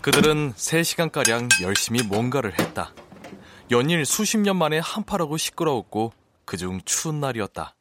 그들은 0.02 0.52
3시간가량 0.54 1.62
열심히 1.62 2.02
뭔가를 2.02 2.58
했다. 2.58 2.92
연일 3.70 4.04
수십 4.06 4.38
년 4.38 4.56
만에 4.56 4.78
한파라고 4.78 5.36
시끄러웠고 5.36 6.12
그중 6.44 6.80
추운 6.84 7.20
날이었다. 7.20 7.74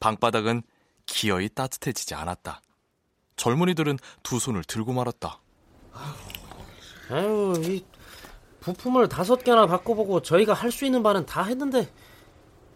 방바닥은 0.00 0.62
기어이 1.06 1.48
따뜻해지지 1.50 2.14
않았다. 2.14 2.62
젊은이들은 3.36 3.98
두 4.22 4.38
손을 4.38 4.64
들고 4.64 4.92
말았다. 4.92 5.40
아유, 7.10 7.54
이 7.62 7.84
부품을 8.60 9.08
다섯 9.08 9.42
개나 9.44 9.66
바꿔보고 9.66 10.22
저희가 10.22 10.54
할 10.54 10.70
수 10.70 10.86
있는 10.86 11.02
바는 11.02 11.26
다 11.26 11.42
했는데 11.42 11.92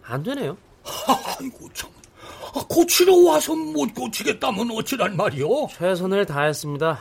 안 0.02 0.22
되네요. 0.22 0.56
아이고 1.40 1.68
참. 1.72 1.95
아, 2.56 2.64
고치러 2.70 3.14
와서 3.18 3.54
못 3.54 3.94
고치겠다면 3.94 4.70
어찌란 4.70 5.14
말이오? 5.14 5.68
최선을 5.68 6.24
다했습니다. 6.24 6.98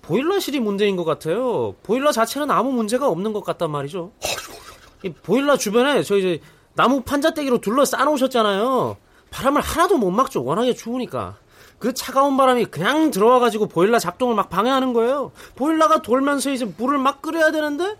보일러실이 0.00 0.60
문제인 0.60 0.94
것 0.94 1.04
같아요. 1.04 1.74
보일러 1.82 2.12
자체는 2.12 2.48
아무 2.52 2.70
문제가 2.72 3.08
없는 3.08 3.32
것 3.32 3.42
같단 3.42 3.68
말이죠. 3.70 4.12
이 5.02 5.10
보일러 5.10 5.56
주변에 5.56 6.04
저희 6.04 6.20
이제 6.20 6.40
나무 6.74 7.02
판자떼기로 7.02 7.60
둘러 7.60 7.84
쌓아놓으셨잖아요. 7.84 8.96
바람을 9.30 9.60
하나도 9.60 9.98
못 9.98 10.10
막죠. 10.12 10.44
워낙에 10.44 10.72
추우니까. 10.72 11.36
그 11.80 11.92
차가운 11.92 12.36
바람이 12.36 12.66
그냥 12.66 13.10
들어와가지고 13.10 13.66
보일러 13.66 13.98
작동을 13.98 14.36
막 14.36 14.48
방해하는 14.48 14.92
거예요. 14.92 15.32
보일러가 15.56 16.00
돌면서 16.02 16.50
이제 16.50 16.64
물을 16.64 16.96
막 16.98 17.22
끓여야 17.22 17.50
되는데 17.50 17.96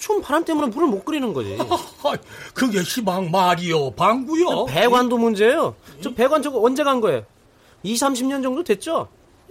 추운 0.00 0.22
바람 0.22 0.42
때문에 0.44 0.68
물을 0.68 0.88
못 0.88 1.04
끓이는 1.04 1.34
거지. 1.34 1.58
그게 2.54 2.82
시방 2.82 3.30
말이요, 3.30 3.90
방구요. 3.92 4.64
배관도 4.64 5.18
문제예요. 5.18 5.76
저 6.00 6.12
배관 6.14 6.42
저거 6.42 6.60
언제 6.62 6.82
간 6.82 7.02
거예요? 7.02 7.22
2, 7.82 7.94
30년 7.94 8.42
정도 8.42 8.64
됐죠? 8.64 9.08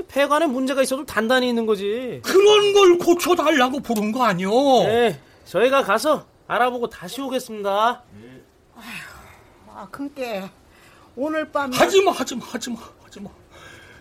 배관에 0.07 0.47
문제가 0.47 0.81
있어도 0.81 1.05
단단히 1.05 1.49
있는 1.49 1.67
거지. 1.67 2.19
그런 2.23 2.73
걸 2.73 2.97
고쳐달라고 2.97 3.79
부른 3.81 4.11
거 4.11 4.23
아니오? 4.23 4.83
네, 4.83 5.19
저희가 5.45 5.83
가서 5.83 6.25
알아보고 6.47 6.89
다시 6.89 7.21
오겠습니다. 7.21 8.01
아, 9.71 9.87
그게 9.91 10.49
오늘 11.15 11.51
밤 11.51 11.71
하지마, 11.71 12.11
하지마, 12.11 12.43
하지마, 12.43 12.77
하지마. 13.03 13.29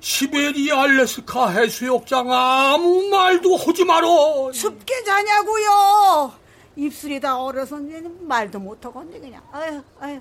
시베리아 0.01 0.82
알래스카 0.82 1.51
해수욕장 1.51 2.30
아무 2.32 3.09
말도 3.09 3.57
하지 3.57 3.84
마라. 3.84 4.07
춥게 4.53 5.05
자냐고요. 5.05 6.32
입술이 6.76 7.20
다 7.20 7.40
얼어서 7.40 7.76
말도 8.20 8.59
못 8.61 8.84
하겠네 8.84 9.18
그냥. 9.18 9.42
아유, 9.53 9.82
아유. 10.01 10.20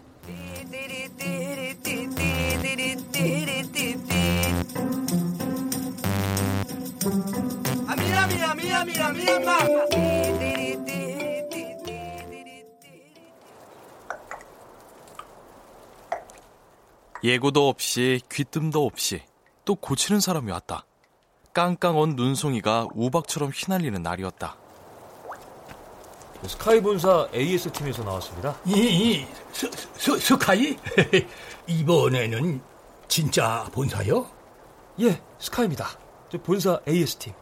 미야 7.96 8.28
미야 8.28 8.54
미야 8.56 8.84
미야 8.84 9.12
미야 9.12 9.40
마. 9.40 9.58
예고도 17.24 17.68
없이 17.68 18.22
귀띔도 18.32 18.86
없이 18.86 19.22
또 19.68 19.76
고치는 19.76 20.22
사람이 20.22 20.50
왔다. 20.50 20.86
깡깡 21.54 22.00
언 22.00 22.16
눈송이가 22.16 22.88
우박처럼 22.96 23.52
휘날리는 23.54 24.02
날이었다. 24.02 24.56
스카이 26.48 26.82
본사 26.82 27.28
AS 27.36 27.70
팀에서 27.74 28.02
나왔습니다. 28.02 28.56
이, 28.66 29.26
스, 29.52 29.70
스, 29.98 30.18
스카이? 30.20 30.78
이번에는 31.68 32.62
진짜 33.10 33.68
본사요? 33.74 34.26
예, 35.02 35.22
스카이입니다. 35.38 35.90
저 36.32 36.38
본사 36.38 36.80
AS 36.88 37.18
팀. 37.18 37.34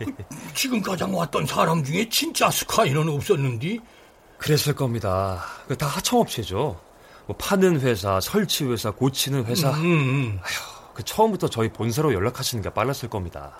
지금 0.52 0.82
가장 0.82 1.16
왔던 1.16 1.46
사람 1.46 1.84
중에 1.84 2.08
진짜 2.08 2.50
스카이는 2.50 3.08
없었는데? 3.08 3.78
그랬을 4.38 4.74
겁니다. 4.74 5.44
그다 5.68 5.86
하청업체죠. 5.86 6.80
뭐 7.26 7.36
파는 7.36 7.82
회사, 7.82 8.18
설치 8.20 8.64
회사, 8.64 8.90
고치는 8.90 9.44
회사. 9.44 9.70
음, 9.70 9.84
음. 9.84 10.40
아휴, 10.42 10.75
그 10.96 11.02
처음부터 11.04 11.48
저희 11.48 11.68
본사로 11.68 12.14
연락하시는 12.14 12.62
게 12.62 12.70
빨랐을 12.70 13.10
겁니다. 13.10 13.58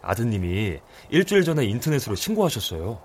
아드님이 0.00 0.78
일주일 1.10 1.44
전에 1.44 1.66
인터넷으로 1.66 2.16
신고하셨어요. 2.16 2.98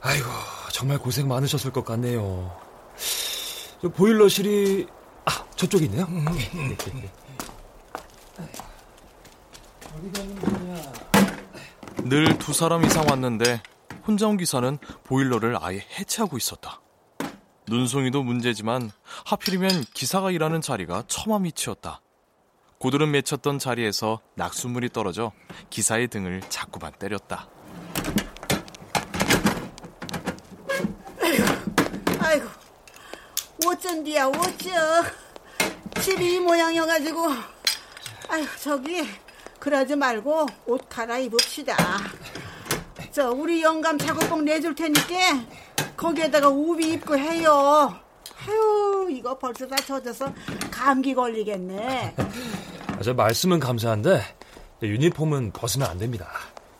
아이고, 0.00 0.26
정말 0.72 0.96
고생 0.96 1.28
많으셨을 1.28 1.70
것 1.70 1.84
같네요. 1.84 2.50
저 3.82 3.90
보일러실이 3.90 4.86
아 5.26 5.44
저쪽에 5.54 5.84
있네요. 5.84 6.06
늘 12.04 12.38
두 12.38 12.54
사람 12.54 12.86
이상 12.86 13.04
왔는데 13.06 13.60
혼자 14.06 14.26
온 14.26 14.38
기사는 14.38 14.78
보일러를 15.04 15.58
아예 15.60 15.84
해체하고 15.98 16.38
있었다. 16.38 16.80
눈송이도 17.66 18.22
문제지만 18.22 18.90
하필이면 19.26 19.84
기사가 19.92 20.30
일하는 20.30 20.62
자리가 20.62 21.04
처마 21.06 21.40
밑이었다. 21.40 22.00
고드름 22.78 23.10
맺혔던 23.10 23.58
자리에서 23.58 24.20
낙수물이 24.34 24.90
떨어져 24.90 25.32
기사의 25.68 26.08
등을 26.08 26.42
자꾸만 26.48 26.92
때렸다. 26.92 27.48
아이고, 32.20 32.46
어쩐디야, 33.66 34.28
어쩌. 34.28 34.70
집이 36.00 36.36
이 36.36 36.40
모양이어가지고. 36.40 37.26
아이고, 38.28 38.48
저기, 38.62 39.08
그러지 39.58 39.96
말고 39.96 40.46
옷 40.66 40.88
갈아입읍시다. 40.88 41.76
저, 43.10 43.30
우리 43.30 43.60
영감 43.60 43.98
작업복 43.98 44.44
내줄 44.44 44.76
테니까 44.76 45.44
거기에다가 45.96 46.48
우비 46.48 46.92
입고 46.92 47.18
해요. 47.18 47.98
아유, 48.46 49.08
이거 49.10 49.36
벌써 49.36 49.66
다 49.66 49.74
젖어서 49.76 50.32
감기 50.70 51.12
걸리겠네. 51.14 52.14
아, 52.98 53.02
저 53.02 53.14
말씀은 53.14 53.60
감사한데 53.60 54.20
유니폼은 54.82 55.52
벗으면 55.52 55.88
안 55.88 55.98
됩니다. 55.98 56.28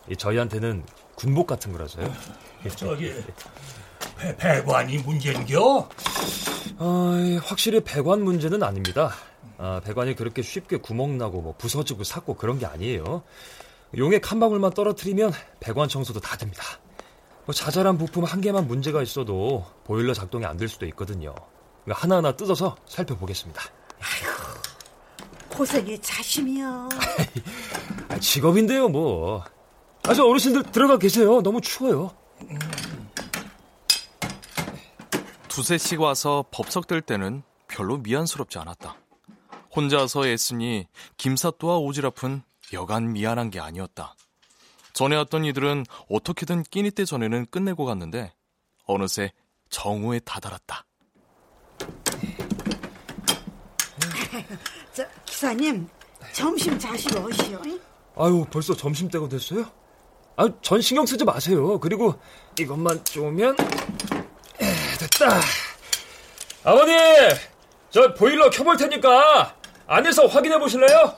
이 0.09 0.17
저희한테는 0.17 0.83
군복 1.15 1.47
같은 1.47 1.71
거라서요. 1.71 2.11
저기 2.75 3.13
배, 4.17 4.35
배관이 4.35 4.97
문제인겨? 4.97 5.87
어, 6.77 7.13
확실히 7.43 7.79
배관 7.81 8.21
문제는 8.21 8.61
아닙니다. 8.63 9.13
아, 9.57 9.79
배관이 9.83 10.15
그렇게 10.15 10.41
쉽게 10.41 10.77
구멍 10.77 11.17
나고 11.17 11.41
뭐 11.41 11.55
부서지고 11.57 12.03
삭고 12.03 12.35
그런 12.35 12.59
게 12.59 12.65
아니에요. 12.65 13.23
용액 13.97 14.29
한 14.29 14.41
방울만 14.41 14.71
떨어뜨리면 14.73 15.31
배관 15.61 15.87
청소도 15.87 16.19
다 16.19 16.35
됩니다. 16.35 16.63
뭐 17.45 17.53
자잘한 17.53 17.97
부품 17.97 18.25
한 18.25 18.41
개만 18.41 18.67
문제가 18.67 19.01
있어도 19.01 19.65
보일러 19.85 20.13
작동이 20.13 20.45
안 20.45 20.57
될 20.57 20.67
수도 20.67 20.85
있거든요. 20.87 21.33
하나하나 21.87 22.33
뜯어서 22.33 22.75
살펴보겠습니다. 22.87 23.61
고 23.63 23.69
생이 25.65 25.99
자심이야. 26.01 26.89
아, 28.09 28.19
직업인데요, 28.19 28.89
뭐. 28.89 29.43
아, 30.03 30.13
저 30.13 30.25
어르신들 30.25 30.63
들어가 30.71 30.97
계세요. 30.97 31.41
너무 31.41 31.61
추워요. 31.61 32.11
두세씩 35.47 35.99
와서 35.99 36.45
법석될 36.51 37.01
때는 37.01 37.43
별로 37.67 37.97
미안스럽지 37.97 38.57
않았다. 38.59 38.95
혼자서 39.75 40.27
애쓰니 40.27 40.87
김사또와 41.17 41.79
오지랖은 41.79 42.41
여간 42.73 43.13
미안한 43.13 43.49
게 43.49 43.59
아니었다. 43.59 44.15
전에 44.93 45.15
왔던 45.15 45.45
이들은 45.45 45.85
어떻게든 46.09 46.63
끼니 46.63 46.91
때 46.91 47.05
전에는 47.05 47.47
끝내고 47.51 47.85
갔는데 47.85 48.33
어느새 48.85 49.31
정오에 49.69 50.19
다다랐다. 50.19 50.85
저, 54.93 55.05
박사님, 55.39 55.87
점심 56.33 56.77
자시러 56.77 57.21
오시오. 57.21 57.61
아유, 58.17 58.45
벌써 58.51 58.75
점심 58.75 59.07
때가 59.07 59.29
됐어요? 59.29 59.65
아, 60.35 60.49
전 60.61 60.81
신경 60.81 61.05
쓰지 61.05 61.23
마세요. 61.23 61.79
그리고 61.79 62.13
이것만 62.59 63.05
쪼면 63.05 63.55
됐다. 64.99 65.39
아버님, 66.65 66.97
저 67.89 68.13
보일러 68.15 68.49
켜볼 68.49 68.75
테니까 68.75 69.55
안에서 69.87 70.25
확인해 70.27 70.59
보실래요? 70.59 71.15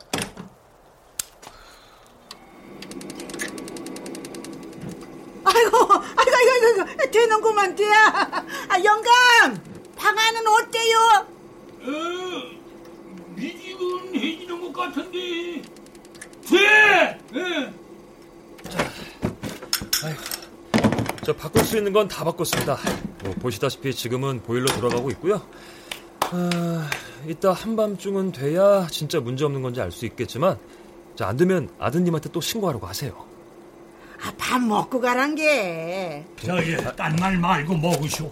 아이고, 5.45 5.77
아이고, 5.81 6.31
아이고, 6.37 6.65
아이고, 6.67 6.81
아, 6.81 7.11
되는구만, 7.11 7.75
돼야. 7.75 8.05
아, 8.69 8.83
영감, 8.83 9.63
방 9.95 10.15
안은 10.15 10.45
어때요? 10.47 11.27
음. 11.81 12.60
미지근해지는 13.41 14.61
것 14.61 14.73
같은데. 14.73 15.61
돼! 16.47 17.17
예. 17.35 17.73
저 21.23 21.35
바꿀 21.35 21.63
수 21.63 21.77
있는 21.77 21.93
건 21.93 22.07
다 22.07 22.23
바꿨습니다. 22.23 22.77
뭐 23.23 23.33
보시다시피 23.35 23.93
지금은 23.93 24.41
보일러 24.43 24.71
돌아가고 24.75 25.09
있고요. 25.11 25.41
아, 26.21 26.89
이따 27.27 27.51
한밤중은 27.53 28.31
돼야 28.31 28.87
진짜 28.89 29.19
문제 29.19 29.45
없는 29.45 29.61
건지 29.61 29.81
알 29.81 29.91
수 29.91 30.05
있겠지만 30.05 30.57
자, 31.15 31.27
안 31.27 31.37
되면 31.37 31.69
아드님한테 31.79 32.29
또 32.31 32.41
신고하라고 32.41 32.87
하세요. 32.87 33.13
아, 34.23 34.31
밥 34.37 34.59
먹고 34.61 34.99
가란 35.01 35.35
게. 35.35 36.25
저기, 36.43 36.75
딴말 36.95 37.37
말고 37.37 37.75
먹으쇼. 37.75 38.31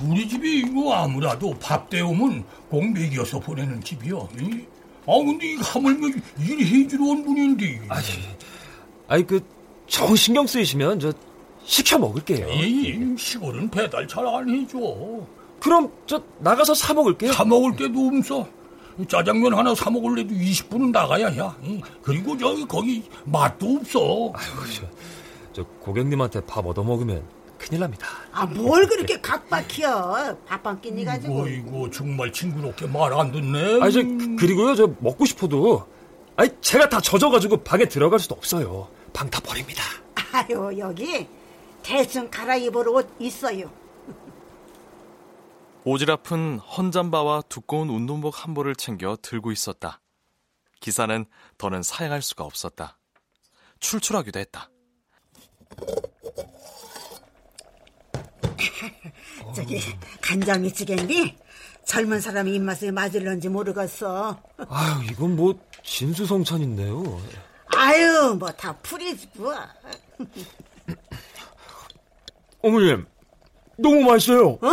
이, 0.00 0.04
우리 0.04 0.28
집이 0.28 0.60
이거 0.60 0.92
아무라도 0.94 1.54
밥 1.60 1.88
때우면 1.90 2.44
꼭 2.68 2.84
먹여서 2.92 3.40
보내는 3.40 3.82
집이요. 3.82 4.28
이? 4.40 4.60
아, 5.06 5.12
근데 5.24 5.52
이 5.52 5.56
하물며 5.56 6.08
일해주러 6.38 7.02
온 7.04 7.24
분인데. 7.24 7.80
아니, 7.88 8.04
아이 9.08 9.22
그정 9.24 10.14
신경 10.16 10.46
쓰이시면 10.46 11.00
저 11.00 11.12
시켜 11.64 11.98
먹을게요. 11.98 12.48
이 12.50 13.16
시골은 13.16 13.70
배달 13.70 14.06
잘 14.06 14.26
안 14.26 14.48
해줘. 14.48 14.78
그럼 15.60 15.90
저 16.06 16.22
나가서 16.38 16.74
사 16.74 16.94
먹을게요. 16.94 17.32
사 17.32 17.44
먹을 17.44 17.74
때도 17.76 18.10
없어. 18.18 18.46
짜장면 19.08 19.54
하나 19.54 19.74
사 19.74 19.90
먹을래도 19.90 20.34
20분은 20.34 20.90
나가야 20.90 21.36
야. 21.38 21.56
그리고 22.02 22.36
저기 22.36 22.66
거기 22.66 23.02
맛도 23.24 23.76
없어. 23.76 24.32
아이고, 24.34 24.56
저, 24.74 24.86
저 25.52 25.64
고객님한테 25.80 26.40
밥 26.46 26.66
얻어 26.66 26.82
먹으면 26.82 27.22
큰일 27.58 27.80
납니다. 27.80 28.06
아, 28.32 28.46
뭘 28.46 28.86
그렇게 28.86 29.20
각박혀. 29.20 30.36
밥한 30.46 30.80
끼니 30.80 31.04
가지고. 31.04 31.46
이거 31.48 31.90
정말 31.90 32.32
징그럽게 32.32 32.86
말 32.86 33.12
안 33.12 33.32
듣네. 33.32 33.80
아니 33.82 33.92
저 33.92 34.02
그- 34.02 34.36
그리고요 34.38 34.74
저 34.76 34.86
먹고 35.00 35.24
싶어도 35.24 35.86
아니 36.36 36.50
제가 36.60 36.88
다 36.88 37.00
젖어가지고 37.00 37.64
방에 37.64 37.86
들어갈 37.86 38.18
수도 38.20 38.34
없어요. 38.36 38.88
방 39.12 39.28
다 39.28 39.40
버립니다. 39.40 39.82
아유, 40.32 40.72
여기 40.78 41.26
대충 41.82 42.30
갈아입을 42.30 42.88
옷 42.88 43.10
있어요. 43.18 43.70
오지랖은 45.84 46.60
헌잠바와 46.76 47.42
두꺼운 47.48 47.88
운동복 47.88 48.44
한 48.44 48.54
벌을 48.54 48.76
챙겨 48.76 49.16
들고 49.20 49.52
있었다. 49.52 50.00
기사는 50.80 51.24
더는 51.56 51.82
사양할 51.82 52.20
수가 52.22 52.44
없었다. 52.44 52.98
출출하기도 53.80 54.38
했다. 54.38 54.68
저기 59.54 59.80
간장미치겠니? 60.20 61.36
젊은 61.84 62.20
사람이 62.20 62.54
입맛에 62.54 62.90
맞을런지 62.90 63.48
모르겠어. 63.48 64.40
아유 64.68 65.04
이건 65.10 65.36
뭐 65.36 65.58
진수성찬인데요. 65.84 67.20
아유, 67.76 68.34
뭐 68.38 68.50
다 68.52 68.76
풀이지 68.78 69.28
뭐. 69.36 69.54
어머님 72.62 73.06
너무 73.78 74.02
맛있어요. 74.02 74.58
어? 74.60 74.60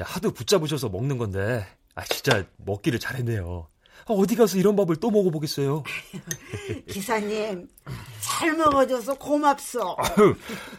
야, 0.00 0.04
하도 0.04 0.32
붙잡으셔서 0.32 0.88
먹는 0.88 1.18
건데 1.18 1.66
아 1.94 2.02
진짜 2.04 2.44
먹기를 2.56 2.98
잘했네요. 2.98 3.68
아, 4.06 4.12
어디 4.14 4.34
가서 4.36 4.58
이런 4.58 4.74
밥을 4.76 4.96
또 4.96 5.10
먹어보겠어요. 5.10 5.82
기사님 6.90 7.68
잘 8.20 8.52
먹어줘서 8.56 9.14
고맙소. 9.14 9.96
아유, 9.98 10.34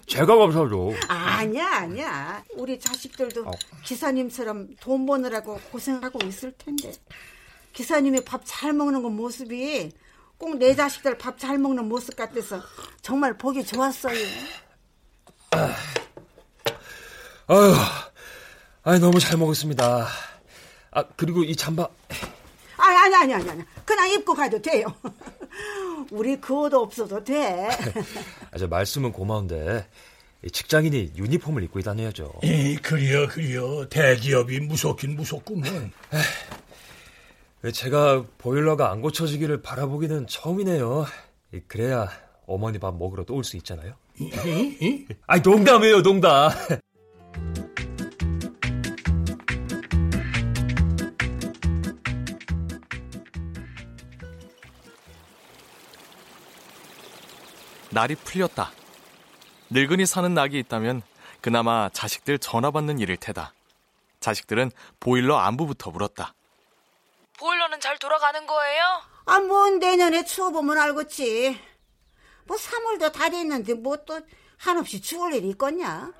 제가 0.06 0.36
감사하죠. 0.36 0.92
아니야, 1.08 1.68
아니야. 1.78 2.44
우리 2.56 2.80
자식들도 2.80 3.46
기사님처럼 3.84 4.76
돈 4.80 5.06
버느라고 5.06 5.60
고생하고 5.72 6.20
있을 6.28 6.52
텐데. 6.58 6.92
기사님이 7.74 8.24
밥 8.26 8.42
잘 8.46 8.74
먹는 8.74 9.02
그 9.02 9.08
모습이 9.08 9.92
꼭 10.38 10.58
내 10.60 10.76
자식들 10.76 11.18
밥 11.18 11.38
잘 11.40 11.58
먹는 11.58 11.88
모습 11.88 12.16
같아서 12.16 12.62
정말 13.02 13.38
보기 13.38 13.64
좋았어요. 13.66 14.16
아유, 17.48 17.74
아유 18.84 19.00
너무 19.00 19.20
잘 19.20 19.38
먹었습니다. 19.38 20.08
아 20.92 21.04
그리고 21.16 21.44
이 21.44 21.56
잠바 21.56 21.88
아니, 22.86 22.98
아니, 22.98 23.16
아니, 23.16 23.34
아니, 23.34 23.50
아니. 23.50 23.64
그냥 23.86 24.10
입고 24.10 24.34
가도 24.34 24.62
돼요. 24.62 24.88
우리 26.12 26.40
그 26.40 26.54
옷 26.56 26.74
없어도 26.74 27.24
돼. 27.24 27.70
아, 28.52 28.58
저 28.58 28.68
말씀은 28.68 29.12
고마운데 29.12 29.88
이 30.44 30.52
직장인이 30.52 31.14
유니폼을 31.16 31.64
입고 31.64 31.82
다녀야죠. 31.82 32.34
이 32.44 32.76
그려 32.82 33.28
그려 33.30 33.88
대기업이 33.90 34.60
무섭긴 34.62 35.16
무섭구먼. 35.16 35.92
제가 37.74 38.26
보일러가 38.38 38.92
안 38.92 39.02
고쳐지기를 39.02 39.62
바라보기는 39.62 40.28
처음이네요. 40.28 41.06
이, 41.54 41.60
그래야 41.68 42.10
어머니 42.46 42.78
밥 42.80 42.98
먹으러 42.98 43.24
또 43.24 43.36
올 43.36 43.44
수 43.46 43.56
있잖아요. 43.58 43.94
아이 45.28 45.40
농담이에요, 45.42 46.02
농담. 46.04 46.52
날이 57.94 58.16
풀렸다. 58.16 58.72
늙은이 59.70 60.06
사는 60.06 60.34
낙이 60.34 60.58
있다면 60.60 61.04
그나마 61.42 61.90
자식들 61.90 62.40
전화 62.40 62.72
받는 62.72 63.00
일일 63.00 63.18
테다. 63.18 63.54
자식들은 64.20 64.72
보일러 65.00 65.38
안부부터 65.38 65.92
물었다. 65.92 66.34
보일러는 67.38 67.80
잘 67.80 67.98
돌아가는 67.98 68.46
거예요? 68.46 69.02
아, 69.26 69.40
뭐, 69.40 69.70
내년에 69.70 70.26
추워보면 70.26 70.78
알겠지. 70.78 71.60
뭐, 72.46 72.58
3월도 72.58 73.12
다 73.12 73.30
됐는데, 73.30 73.74
뭐 73.76 73.98
또, 74.06 74.22
한없이 74.58 75.02
추울 75.02 75.34
일이 75.34 75.50
있겠냐? 75.50 76.14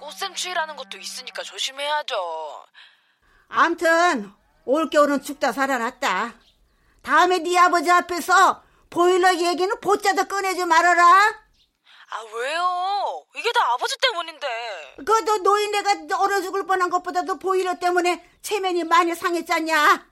꽃샘 0.00 0.34
추위라는 0.34 0.76
것도 0.76 0.98
있으니까 0.98 1.42
조심해야죠. 1.42 2.14
암튼, 3.48 4.32
올겨울은 4.64 5.22
춥다 5.22 5.52
살아났다. 5.52 6.34
다음에 7.02 7.38
네 7.40 7.58
아버지 7.58 7.90
앞에서 7.90 8.62
보일러 8.92 9.34
얘기는 9.34 9.80
보자도 9.80 10.24
꺼내지 10.28 10.64
말아라. 10.66 11.02
아, 11.04 12.20
왜요? 12.34 13.24
이게 13.36 13.50
다 13.52 13.72
아버지 13.72 13.96
때문인데. 14.02 14.96
그너 15.06 15.38
노인네가 15.38 16.18
얼어 16.18 16.42
죽을 16.42 16.66
뻔한 16.66 16.90
것보다도 16.90 17.38
보일러 17.38 17.78
때문에 17.78 18.22
체면이 18.42 18.84
많이 18.84 19.14
상했잖냐? 19.14 20.06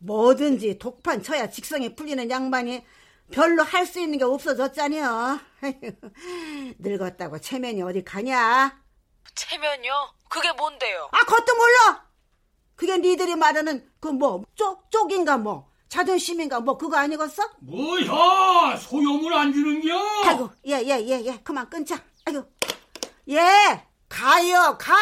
뭐든지 0.00 0.78
독판 0.78 1.22
쳐야 1.22 1.48
직성이 1.50 1.96
풀리는 1.96 2.30
양반이 2.30 2.84
별로 3.32 3.62
할 3.62 3.86
수 3.86 3.98
있는 3.98 4.18
게 4.18 4.24
없어졌잖여. 4.24 5.40
늙었다고 6.78 7.40
체면이 7.40 7.82
어디 7.82 8.04
가냐? 8.04 8.78
체면요? 9.34 9.90
그게 10.28 10.52
뭔데요? 10.52 11.08
아, 11.12 11.18
그것도 11.24 11.54
몰라! 11.56 12.06
그게 12.76 12.98
니들이 12.98 13.36
말하는 13.36 13.90
그 14.00 14.08
뭐, 14.08 14.44
쪼, 14.54 14.82
쪽인가 14.90 15.38
뭐, 15.38 15.67
자존심인가 15.88 16.60
뭐, 16.60 16.76
그거 16.76 16.96
아니겠어? 16.96 17.42
뭐야 17.60 18.76
소염을 18.76 19.32
안 19.32 19.52
주는겨? 19.52 19.94
아이고, 20.26 20.50
예, 20.66 20.72
예, 20.84 21.00
예, 21.06 21.24
예, 21.24 21.40
그만 21.42 21.68
끊자. 21.70 21.98
아이고, 22.26 22.44
예, 23.30 23.84
가요, 24.08 24.76
가! 24.78 24.94